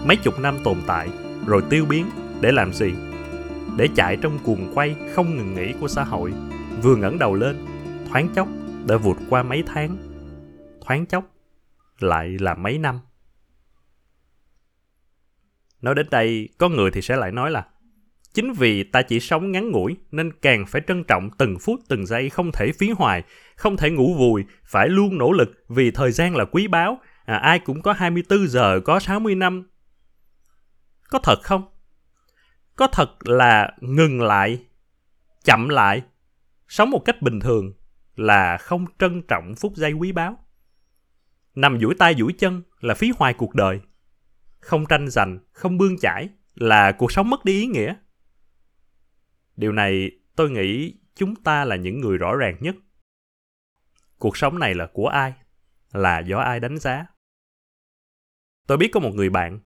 Mấy 0.06 0.18
chục 0.18 0.40
năm 0.40 0.56
tồn 0.64 0.78
tại, 0.88 1.10
rồi 1.48 1.62
tiêu 1.70 1.86
biến 1.90 2.06
để 2.42 2.52
làm 2.52 2.74
gì? 2.74 2.94
Để 3.78 3.88
chạy 3.96 4.18
trong 4.18 4.40
cuồng 4.44 4.72
quay 4.74 4.96
không 5.16 5.38
ngừng 5.38 5.56
nghỉ 5.56 5.74
của 5.82 5.88
xã 5.88 6.04
hội, 6.04 6.34
vừa 6.84 6.96
ngẩng 6.96 7.20
đầu 7.20 7.34
lên, 7.34 7.66
thoáng 8.10 8.28
chốc 8.36 8.48
đã 8.88 8.98
vụt 8.98 9.18
qua 9.30 9.44
mấy 9.44 9.64
tháng 9.68 9.98
thoáng 10.88 11.06
chốc 11.06 11.36
lại 12.00 12.38
là 12.40 12.56
mấy 12.56 12.78
năm 12.78 13.00
Nói 15.82 15.96
đến 15.96 16.08
đây, 16.12 16.50
có 16.58 16.70
người 16.70 16.92
thì 16.92 17.02
sẽ 17.02 17.16
lại 17.16 17.32
nói 17.32 17.52
là 17.52 17.66
Chính 18.34 18.54
vì 18.54 18.84
ta 18.84 19.02
chỉ 19.02 19.20
sống 19.20 19.52
ngắn 19.52 19.72
ngủi 19.72 19.98
nên 20.12 20.32
càng 20.42 20.66
phải 20.68 20.82
trân 20.88 21.04
trọng 21.04 21.30
từng 21.38 21.58
phút 21.62 21.80
từng 21.88 22.06
giây 22.06 22.30
không 22.30 22.52
thể 22.52 22.72
phí 22.72 22.90
hoài, 22.90 23.24
không 23.56 23.78
thể 23.78 23.90
ngủ 23.90 24.16
vùi, 24.18 24.46
phải 24.66 24.90
luôn 24.90 25.18
nỗ 25.18 25.32
lực 25.32 25.50
vì 25.68 25.92
thời 25.92 26.12
gian 26.12 26.36
là 26.36 26.46
quý 26.46 26.68
báu. 26.68 27.00
À, 27.26 27.38
ai 27.38 27.60
cũng 27.60 27.82
có 27.82 27.94
24 27.94 28.48
giờ, 28.48 28.80
có 28.86 29.00
60 29.00 29.36
năm. 29.36 29.70
Có 31.10 31.20
thật 31.20 31.40
không? 31.44 31.64
Có 32.76 32.88
thật 32.88 33.28
là 33.28 33.72
ngừng 33.82 34.22
lại, 34.22 34.66
chậm 35.44 35.70
lại, 35.70 36.02
sống 36.68 36.90
một 36.90 37.06
cách 37.06 37.22
bình 37.22 37.40
thường 37.40 37.74
là 38.16 38.58
không 38.58 38.86
trân 39.00 39.22
trọng 39.22 39.56
phút 39.56 39.76
giây 39.76 39.92
quý 39.92 40.12
báu. 40.12 40.47
Nằm 41.58 41.80
duỗi 41.80 41.96
tay 41.96 42.16
duỗi 42.16 42.34
chân 42.34 42.64
là 42.80 42.94
phí 42.94 43.12
hoài 43.18 43.34
cuộc 43.34 43.56
đời 43.56 43.80
không 44.60 44.86
tranh 44.86 45.08
giành, 45.10 45.40
không 45.52 45.78
bươn 45.78 45.98
chải 45.98 46.30
là 46.56 46.92
cuộc 46.92 47.12
sống 47.12 47.30
mất 47.30 47.46
đi 47.46 47.54
ý 47.54 47.66
nghĩa. 47.66 47.96
Điều 49.56 49.72
này 49.72 50.12
tôi 50.36 50.50
nghĩ 50.50 50.94
chúng 51.16 51.36
ta 51.36 51.66
là 51.66 51.76
những 51.76 52.02
người 52.02 52.18
rõ 52.18 52.36
ràng 52.36 52.58
nhất. 52.60 52.76
Cuộc 54.18 54.38
sống 54.38 54.60
này 54.60 54.74
là 54.76 54.90
của 54.94 55.08
ai? 55.08 55.34
Là 55.92 56.20
do 56.20 56.38
ai 56.38 56.60
đánh 56.60 56.78
giá? 56.78 57.06
Tôi 58.68 58.78
biết 58.78 58.90
có 58.94 59.00
một 59.00 59.12
người 59.14 59.30
bạn, 59.30 59.60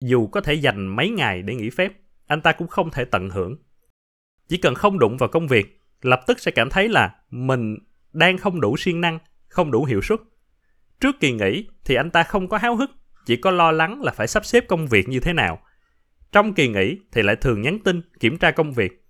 dù 0.00 0.26
có 0.26 0.40
thể 0.40 0.54
dành 0.54 0.86
mấy 0.86 1.10
ngày 1.10 1.42
để 1.42 1.54
nghỉ 1.54 1.70
phép, 1.70 1.92
anh 2.26 2.40
ta 2.40 2.52
cũng 2.52 2.68
không 2.68 2.90
thể 2.90 3.04
tận 3.04 3.30
hưởng. 3.30 3.56
Chỉ 4.48 4.56
cần 4.56 4.74
không 4.74 4.98
đụng 4.98 5.16
vào 5.16 5.28
công 5.28 5.48
việc, 5.48 5.82
lập 6.02 6.20
tức 6.26 6.40
sẽ 6.40 6.50
cảm 6.50 6.70
thấy 6.70 6.88
là 6.88 7.22
mình 7.30 7.78
đang 8.12 8.38
không 8.38 8.60
đủ 8.60 8.76
siêng 8.76 9.00
năng, 9.00 9.18
không 9.48 9.70
đủ 9.70 9.84
hiệu 9.84 10.00
suất. 10.02 10.20
Trước 11.00 11.20
kỳ 11.20 11.32
nghỉ 11.32 11.68
thì 11.84 11.94
anh 11.94 12.10
ta 12.10 12.22
không 12.22 12.48
có 12.48 12.58
háo 12.58 12.76
hức 12.76 12.90
chỉ 13.26 13.36
có 13.36 13.50
lo 13.50 13.70
lắng 13.70 14.02
là 14.02 14.12
phải 14.12 14.26
sắp 14.26 14.44
xếp 14.44 14.64
công 14.68 14.86
việc 14.86 15.08
như 15.08 15.20
thế 15.20 15.32
nào. 15.32 15.60
Trong 16.32 16.54
kỳ 16.54 16.68
nghỉ 16.68 16.98
thì 17.12 17.22
lại 17.22 17.36
thường 17.36 17.62
nhắn 17.62 17.78
tin 17.84 18.00
kiểm 18.20 18.38
tra 18.38 18.50
công 18.50 18.72
việc. 18.72 19.04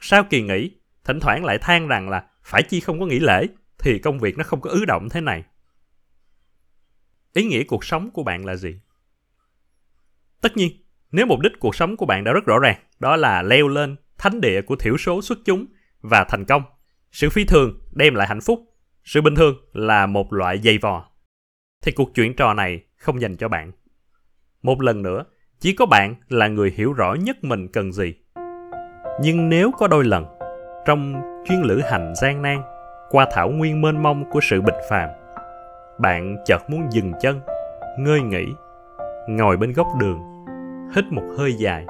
Sau 0.00 0.24
kỳ 0.24 0.42
nghỉ, 0.42 0.70
thỉnh 1.04 1.20
thoảng 1.20 1.44
lại 1.44 1.58
than 1.58 1.88
rằng 1.88 2.08
là 2.08 2.26
phải 2.44 2.62
chi 2.62 2.80
không 2.80 3.00
có 3.00 3.06
nghỉ 3.06 3.18
lễ 3.18 3.46
thì 3.78 3.98
công 3.98 4.18
việc 4.18 4.38
nó 4.38 4.44
không 4.44 4.60
có 4.60 4.70
ứ 4.70 4.84
động 4.84 5.08
thế 5.08 5.20
này. 5.20 5.44
Ý 7.32 7.44
nghĩa 7.44 7.62
cuộc 7.64 7.84
sống 7.84 8.10
của 8.10 8.22
bạn 8.22 8.44
là 8.44 8.56
gì? 8.56 8.80
Tất 10.40 10.56
nhiên, 10.56 10.72
nếu 11.12 11.26
mục 11.26 11.40
đích 11.40 11.52
cuộc 11.60 11.74
sống 11.74 11.96
của 11.96 12.06
bạn 12.06 12.24
đã 12.24 12.32
rất 12.32 12.44
rõ 12.44 12.58
ràng, 12.58 12.76
đó 12.98 13.16
là 13.16 13.42
leo 13.42 13.68
lên 13.68 13.96
thánh 14.18 14.40
địa 14.40 14.62
của 14.62 14.76
thiểu 14.76 14.96
số 14.96 15.22
xuất 15.22 15.38
chúng 15.44 15.66
và 16.00 16.24
thành 16.28 16.44
công. 16.44 16.62
Sự 17.12 17.30
phi 17.30 17.44
thường 17.44 17.80
đem 17.92 18.14
lại 18.14 18.28
hạnh 18.28 18.40
phúc, 18.40 18.60
sự 19.04 19.20
bình 19.20 19.34
thường 19.34 19.56
là 19.72 20.06
một 20.06 20.32
loại 20.32 20.58
dày 20.58 20.78
vò. 20.78 21.11
Thì 21.82 21.92
cuộc 21.92 22.14
chuyện 22.14 22.36
trò 22.36 22.54
này 22.54 22.82
không 22.96 23.20
dành 23.20 23.36
cho 23.36 23.48
bạn. 23.48 23.72
Một 24.62 24.82
lần 24.82 25.02
nữa, 25.02 25.24
chỉ 25.60 25.74
có 25.74 25.86
bạn 25.86 26.14
là 26.28 26.48
người 26.48 26.74
hiểu 26.76 26.92
rõ 26.92 27.14
nhất 27.14 27.36
mình 27.44 27.68
cần 27.68 27.92
gì. 27.92 28.14
Nhưng 29.20 29.48
nếu 29.48 29.70
có 29.78 29.88
đôi 29.88 30.04
lần, 30.04 30.26
trong 30.86 31.14
chuyến 31.48 31.62
lữ 31.62 31.80
hành 31.90 32.12
gian 32.22 32.42
nan, 32.42 32.62
qua 33.10 33.26
thảo 33.32 33.50
nguyên 33.50 33.82
mênh 33.82 34.02
mông 34.02 34.24
của 34.30 34.40
sự 34.42 34.60
bình 34.60 34.74
phàm, 34.90 35.10
bạn 35.98 36.36
chợt 36.44 36.70
muốn 36.70 36.92
dừng 36.92 37.12
chân, 37.20 37.40
ngơi 37.98 38.20
nghỉ, 38.20 38.46
ngồi 39.28 39.56
bên 39.56 39.72
góc 39.72 39.86
đường, 40.00 40.20
hít 40.94 41.04
một 41.10 41.24
hơi 41.38 41.52
dài, 41.52 41.86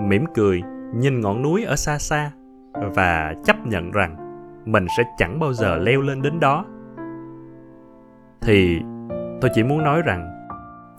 mỉm 0.00 0.24
cười 0.34 0.62
nhìn 0.94 1.20
ngọn 1.20 1.42
núi 1.42 1.64
ở 1.64 1.76
xa 1.76 1.98
xa 1.98 2.30
và 2.72 3.34
chấp 3.44 3.66
nhận 3.66 3.90
rằng 3.90 4.16
mình 4.64 4.86
sẽ 4.96 5.02
chẳng 5.18 5.38
bao 5.38 5.52
giờ 5.52 5.76
leo 5.76 6.00
lên 6.00 6.22
đến 6.22 6.40
đó 6.40 6.64
thì 8.40 8.80
tôi 9.40 9.50
chỉ 9.54 9.62
muốn 9.62 9.84
nói 9.84 10.02
rằng 10.02 10.48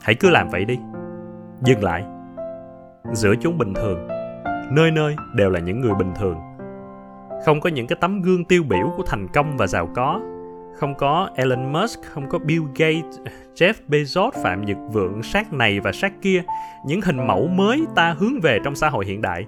hãy 0.01 0.15
cứ 0.15 0.29
làm 0.29 0.49
vậy 0.49 0.65
đi. 0.65 0.79
Dừng 1.61 1.83
lại. 1.83 2.05
Giữa 3.13 3.35
chúng 3.41 3.57
bình 3.57 3.73
thường 3.73 4.07
nơi 4.71 4.91
nơi 4.91 5.15
đều 5.35 5.49
là 5.49 5.59
những 5.59 5.81
người 5.81 5.93
bình 5.93 6.11
thường. 6.15 6.37
Không 7.45 7.61
có 7.61 7.69
những 7.69 7.87
cái 7.87 7.97
tấm 8.01 8.21
gương 8.21 8.45
tiêu 8.45 8.63
biểu 8.69 8.93
của 8.97 9.03
thành 9.03 9.27
công 9.33 9.57
và 9.57 9.67
giàu 9.67 9.89
có. 9.95 10.21
Không 10.75 10.95
có 10.95 11.29
Elon 11.35 11.73
Musk, 11.73 11.99
không 12.03 12.29
có 12.29 12.39
Bill 12.39 12.63
Gates, 12.75 13.19
Jeff 13.55 13.73
Bezos 13.87 14.31
phạm 14.43 14.65
nhật 14.65 14.77
vượng 14.91 15.23
sát 15.23 15.53
này 15.53 15.79
và 15.79 15.91
sát 15.91 16.13
kia, 16.21 16.43
những 16.85 17.01
hình 17.01 17.27
mẫu 17.27 17.47
mới 17.47 17.85
ta 17.95 18.15
hướng 18.19 18.39
về 18.43 18.59
trong 18.63 18.75
xã 18.75 18.89
hội 18.89 19.05
hiện 19.05 19.21
đại. 19.21 19.45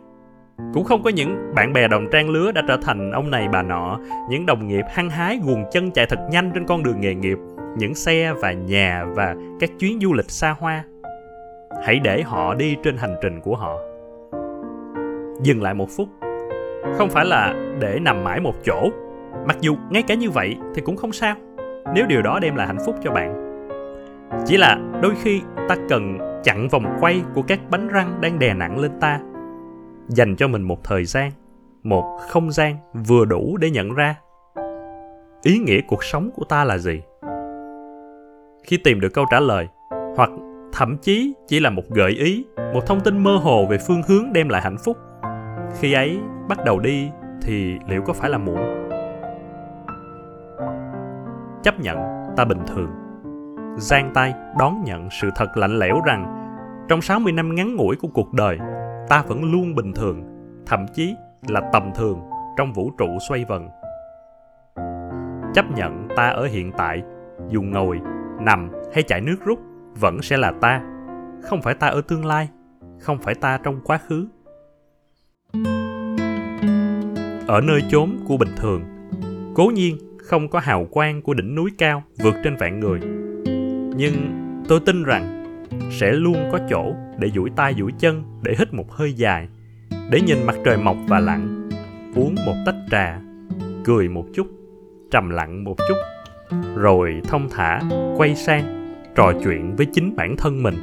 Cũng 0.74 0.84
không 0.84 1.04
có 1.04 1.10
những 1.10 1.52
bạn 1.56 1.74
bè 1.74 1.88
đồng 1.88 2.08
trang 2.12 2.30
lứa 2.30 2.52
đã 2.52 2.62
trở 2.68 2.78
thành 2.82 3.12
ông 3.12 3.32
này 3.32 3.48
bà 3.52 3.64
nọ, 3.64 4.00
những 4.30 4.46
đồng 4.46 4.68
nghiệp 4.68 4.86
hăng 4.90 5.10
hái 5.10 5.40
guồng 5.46 5.66
chân 5.72 5.92
chạy 5.92 6.06
thật 6.06 6.20
nhanh 6.32 6.52
trên 6.54 6.66
con 6.66 6.84
đường 6.84 7.02
nghề 7.02 7.16
nghiệp, 7.16 7.38
những 7.78 7.96
xe 7.96 8.34
và 8.34 8.52
nhà 8.52 9.06
và 9.16 9.36
các 9.60 9.70
chuyến 9.80 10.00
du 10.02 10.14
lịch 10.14 10.32
xa 10.32 10.56
hoa. 10.60 10.84
Hãy 11.84 12.00
để 12.00 12.22
họ 12.22 12.56
đi 12.56 12.76
trên 12.84 12.98
hành 12.98 13.16
trình 13.22 13.42
của 13.42 13.56
họ. 13.56 13.78
Dừng 15.42 15.62
lại 15.62 15.74
một 15.74 15.88
phút. 15.98 16.08
Không 16.98 17.10
phải 17.10 17.26
là 17.26 17.54
để 17.80 18.00
nằm 18.02 18.24
mãi 18.24 18.40
một 18.40 18.54
chỗ. 18.66 18.90
Mặc 19.46 19.58
dù 19.62 19.76
ngay 19.90 20.04
cả 20.04 20.16
như 20.16 20.30
vậy 20.30 20.56
thì 20.76 20.82
cũng 20.82 20.96
không 20.96 21.12
sao. 21.12 21.36
Nếu 21.96 22.06
điều 22.06 22.22
đó 22.22 22.40
đem 22.42 22.56
lại 22.56 22.68
hạnh 22.68 22.80
phúc 22.86 22.96
cho 23.04 23.12
bạn. 23.12 23.60
Chỉ 24.46 24.58
là 24.58 24.78
đôi 25.02 25.14
khi 25.22 25.42
ta 25.70 25.76
cần 25.90 26.18
chặn 26.44 26.68
vòng 26.68 26.98
quay 27.00 27.22
của 27.34 27.42
các 27.42 27.60
bánh 27.70 27.88
răng 27.88 28.22
đang 28.22 28.40
đè 28.40 28.54
nặng 28.54 28.80
lên 28.80 28.92
ta 29.02 29.20
dành 30.10 30.36
cho 30.36 30.48
mình 30.48 30.62
một 30.62 30.84
thời 30.84 31.06
gian 31.06 31.32
một 31.84 32.18
không 32.30 32.52
gian 32.52 32.76
vừa 32.94 33.26
đủ 33.26 33.58
để 33.58 33.70
nhận 33.70 33.94
ra 33.94 34.16
ý 35.44 35.58
nghĩa 35.58 35.82
cuộc 35.88 36.04
sống 36.04 36.30
của 36.36 36.44
ta 36.46 36.64
là 36.64 36.78
gì. 36.78 37.02
Khi 38.64 38.78
tìm 38.78 39.00
được 39.00 39.14
câu 39.14 39.26
trả 39.32 39.40
lời 39.40 39.68
hoặc 40.16 40.30
thậm 40.74 40.98
chí 40.98 41.34
chỉ 41.48 41.60
là 41.60 41.70
một 41.70 41.84
gợi 41.90 42.12
ý 42.12 42.46
một 42.74 42.86
thông 42.88 43.00
tin 43.00 43.24
mơ 43.24 43.38
hồ 43.38 43.66
về 43.70 43.78
phương 43.88 44.02
hướng 44.08 44.34
đem 44.34 44.50
lại 44.50 44.62
hạnh 44.62 44.78
phúc 44.78 44.98
khi 45.80 45.94
ấy 45.94 46.20
bắt 46.50 46.66
đầu 46.66 46.80
đi 46.80 47.10
thì 47.42 47.74
liệu 47.88 48.02
có 48.02 48.14
phải 48.14 48.30
là 48.30 48.38
muộn? 48.38 48.90
Chấp 51.64 51.80
nhận 51.80 51.98
ta 52.38 52.46
bình 52.46 52.60
thường. 52.68 52.90
Giang 53.78 54.12
tay 54.14 54.34
đón 54.60 54.84
nhận 54.84 55.10
sự 55.22 55.30
thật 55.36 55.58
lạnh 55.58 55.80
lẽo 55.80 56.02
rằng 56.06 56.36
trong 56.90 57.02
60 57.02 57.34
năm 57.34 57.56
ngắn 57.56 57.76
ngủi 57.76 57.96
của 57.96 58.08
cuộc 58.14 58.34
đời, 58.34 58.58
ta 59.10 59.24
vẫn 59.28 59.52
luôn 59.52 59.76
bình 59.76 59.94
thường, 59.94 60.24
thậm 60.66 60.86
chí 60.94 61.16
là 61.48 61.62
tầm 61.74 61.92
thường 61.96 62.20
trong 62.58 62.74
vũ 62.74 62.92
trụ 62.98 63.08
xoay 63.30 63.46
vần. 63.46 63.70
Chấp 65.54 65.66
nhận 65.76 66.08
ta 66.16 66.30
ở 66.30 66.46
hiện 66.46 66.72
tại, 66.78 67.04
dù 67.48 67.62
ngồi, 67.62 68.00
nằm 68.40 68.72
hay 68.94 69.04
chạy 69.04 69.22
nước 69.22 69.36
rút, 69.46 69.60
vẫn 70.00 70.22
sẽ 70.22 70.38
là 70.38 70.52
ta, 70.62 70.82
không 71.42 71.62
phải 71.62 71.74
ta 71.74 71.88
ở 71.88 72.02
tương 72.02 72.26
lai, 72.26 72.50
không 73.00 73.18
phải 73.18 73.36
ta 73.36 73.60
trong 73.64 73.80
quá 73.84 73.98
khứ. 73.98 74.28
Ở 77.48 77.62
nơi 77.62 77.82
chốn 77.90 78.10
của 78.28 78.38
bình 78.38 78.56
thường, 78.58 78.84
cố 79.56 79.66
nhiên 79.66 79.98
không 80.18 80.48
có 80.48 80.60
hào 80.60 80.86
quang 80.92 81.22
của 81.22 81.34
đỉnh 81.34 81.56
núi 81.56 81.72
cao 81.78 82.04
vượt 82.24 82.36
trên 82.44 82.56
vạn 82.56 82.80
người. 82.80 83.00
Nhưng 83.96 84.14
tôi 84.68 84.80
tin 84.86 85.04
rằng 85.04 85.39
sẽ 85.90 86.12
luôn 86.12 86.50
có 86.52 86.60
chỗ 86.70 86.96
để 87.18 87.30
duỗi 87.36 87.50
tay 87.56 87.74
duỗi 87.78 87.92
chân, 88.00 88.24
để 88.44 88.56
hít 88.60 88.74
một 88.74 88.92
hơi 88.92 89.14
dài, 89.14 89.48
để 90.10 90.22
nhìn 90.22 90.38
mặt 90.46 90.56
trời 90.66 90.78
mọc 90.78 90.98
và 91.08 91.20
lặn, 91.20 91.70
uống 92.16 92.36
một 92.46 92.56
tách 92.66 92.76
trà, 92.92 93.20
cười 93.84 94.10
một 94.10 94.26
chút, 94.34 94.48
trầm 95.12 95.30
lặng 95.30 95.64
một 95.64 95.76
chút, 95.90 95.98
rồi 96.76 97.22
thông 97.24 97.50
thả, 97.50 97.82
quay 98.18 98.36
sang, 98.36 98.94
trò 99.16 99.34
chuyện 99.44 99.76
với 99.76 99.86
chính 99.86 100.16
bản 100.16 100.36
thân 100.38 100.64
mình. 100.64 100.76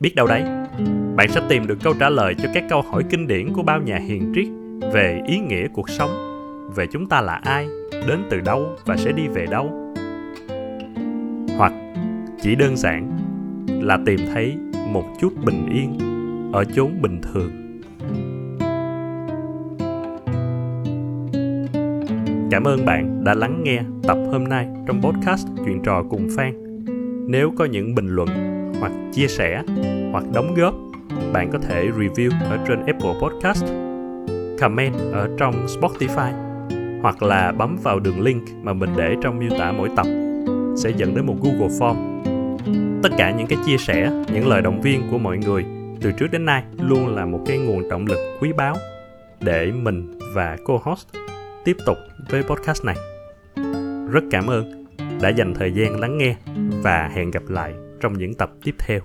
Biết 0.00 0.14
đâu 0.14 0.26
đấy, 0.26 0.42
bạn 1.16 1.28
sẽ 1.28 1.40
tìm 1.48 1.66
được 1.66 1.78
câu 1.82 1.94
trả 2.00 2.08
lời 2.08 2.34
cho 2.38 2.48
các 2.54 2.64
câu 2.68 2.82
hỏi 2.82 3.04
kinh 3.10 3.26
điển 3.26 3.52
của 3.52 3.62
bao 3.62 3.82
nhà 3.82 3.96
hiền 3.96 4.32
triết 4.34 4.46
về 4.92 5.22
ý 5.26 5.38
nghĩa 5.38 5.66
cuộc 5.72 5.90
sống, 5.90 6.10
về 6.74 6.86
chúng 6.86 7.06
ta 7.06 7.20
là 7.20 7.40
ai, 7.44 7.68
đến 7.92 8.22
từ 8.30 8.40
đâu 8.40 8.76
và 8.84 8.96
sẽ 8.96 9.12
đi 9.12 9.28
về 9.28 9.46
đâu. 9.50 9.94
Hoặc 11.56 11.72
chỉ 12.40 12.54
đơn 12.54 12.76
giản 12.76 13.17
là 13.82 13.98
tìm 14.06 14.20
thấy 14.34 14.56
một 14.92 15.04
chút 15.20 15.32
bình 15.44 15.66
yên 15.72 15.98
ở 16.52 16.64
chốn 16.64 16.90
bình 17.02 17.20
thường. 17.22 17.50
Cảm 22.50 22.64
ơn 22.64 22.86
bạn 22.86 23.24
đã 23.24 23.34
lắng 23.34 23.60
nghe 23.64 23.80
tập 24.02 24.18
hôm 24.32 24.44
nay 24.44 24.68
trong 24.86 25.02
podcast 25.02 25.46
chuyện 25.64 25.82
trò 25.84 26.02
cùng 26.10 26.28
phan. 26.36 26.84
Nếu 27.28 27.52
có 27.56 27.64
những 27.64 27.94
bình 27.94 28.08
luận 28.08 28.28
hoặc 28.80 28.92
chia 29.12 29.26
sẻ 29.26 29.62
hoặc 30.12 30.24
đóng 30.34 30.54
góp, 30.54 30.74
bạn 31.32 31.50
có 31.52 31.58
thể 31.58 31.88
review 31.98 32.30
ở 32.50 32.58
trên 32.68 32.86
apple 32.86 33.14
podcast, 33.22 33.64
comment 34.60 34.94
ở 35.12 35.28
trong 35.38 35.66
spotify 35.66 36.32
hoặc 37.02 37.22
là 37.22 37.52
bấm 37.52 37.76
vào 37.82 38.00
đường 38.00 38.20
link 38.20 38.42
mà 38.62 38.72
mình 38.72 38.90
để 38.96 39.16
trong 39.22 39.38
miêu 39.38 39.50
tả 39.58 39.72
mỗi 39.72 39.88
tập. 39.96 40.06
Sẽ 40.76 40.90
dẫn 40.96 41.14
đến 41.14 41.26
một 41.26 41.36
Google 41.42 41.68
Form. 41.78 42.17
Tất 43.02 43.08
cả 43.18 43.30
những 43.30 43.46
cái 43.46 43.58
chia 43.66 43.76
sẻ, 43.78 44.10
những 44.32 44.48
lời 44.48 44.62
động 44.62 44.80
viên 44.80 45.02
của 45.10 45.18
mọi 45.18 45.38
người 45.38 45.64
từ 46.00 46.12
trước 46.12 46.26
đến 46.32 46.44
nay 46.44 46.62
luôn 46.78 47.14
là 47.16 47.26
một 47.26 47.40
cái 47.46 47.58
nguồn 47.58 47.88
động 47.88 48.06
lực 48.06 48.18
quý 48.40 48.52
báu 48.52 48.76
để 49.40 49.72
mình 49.72 50.18
và 50.34 50.56
cô 50.64 50.80
host 50.82 51.06
tiếp 51.64 51.76
tục 51.86 51.96
với 52.28 52.42
podcast 52.42 52.84
này. 52.84 52.96
Rất 54.10 54.24
cảm 54.30 54.46
ơn 54.46 54.86
đã 55.20 55.28
dành 55.28 55.54
thời 55.54 55.72
gian 55.72 56.00
lắng 56.00 56.18
nghe 56.18 56.36
và 56.82 57.10
hẹn 57.14 57.30
gặp 57.30 57.42
lại 57.48 57.74
trong 58.00 58.18
những 58.18 58.34
tập 58.34 58.50
tiếp 58.64 58.74
theo. 58.78 59.00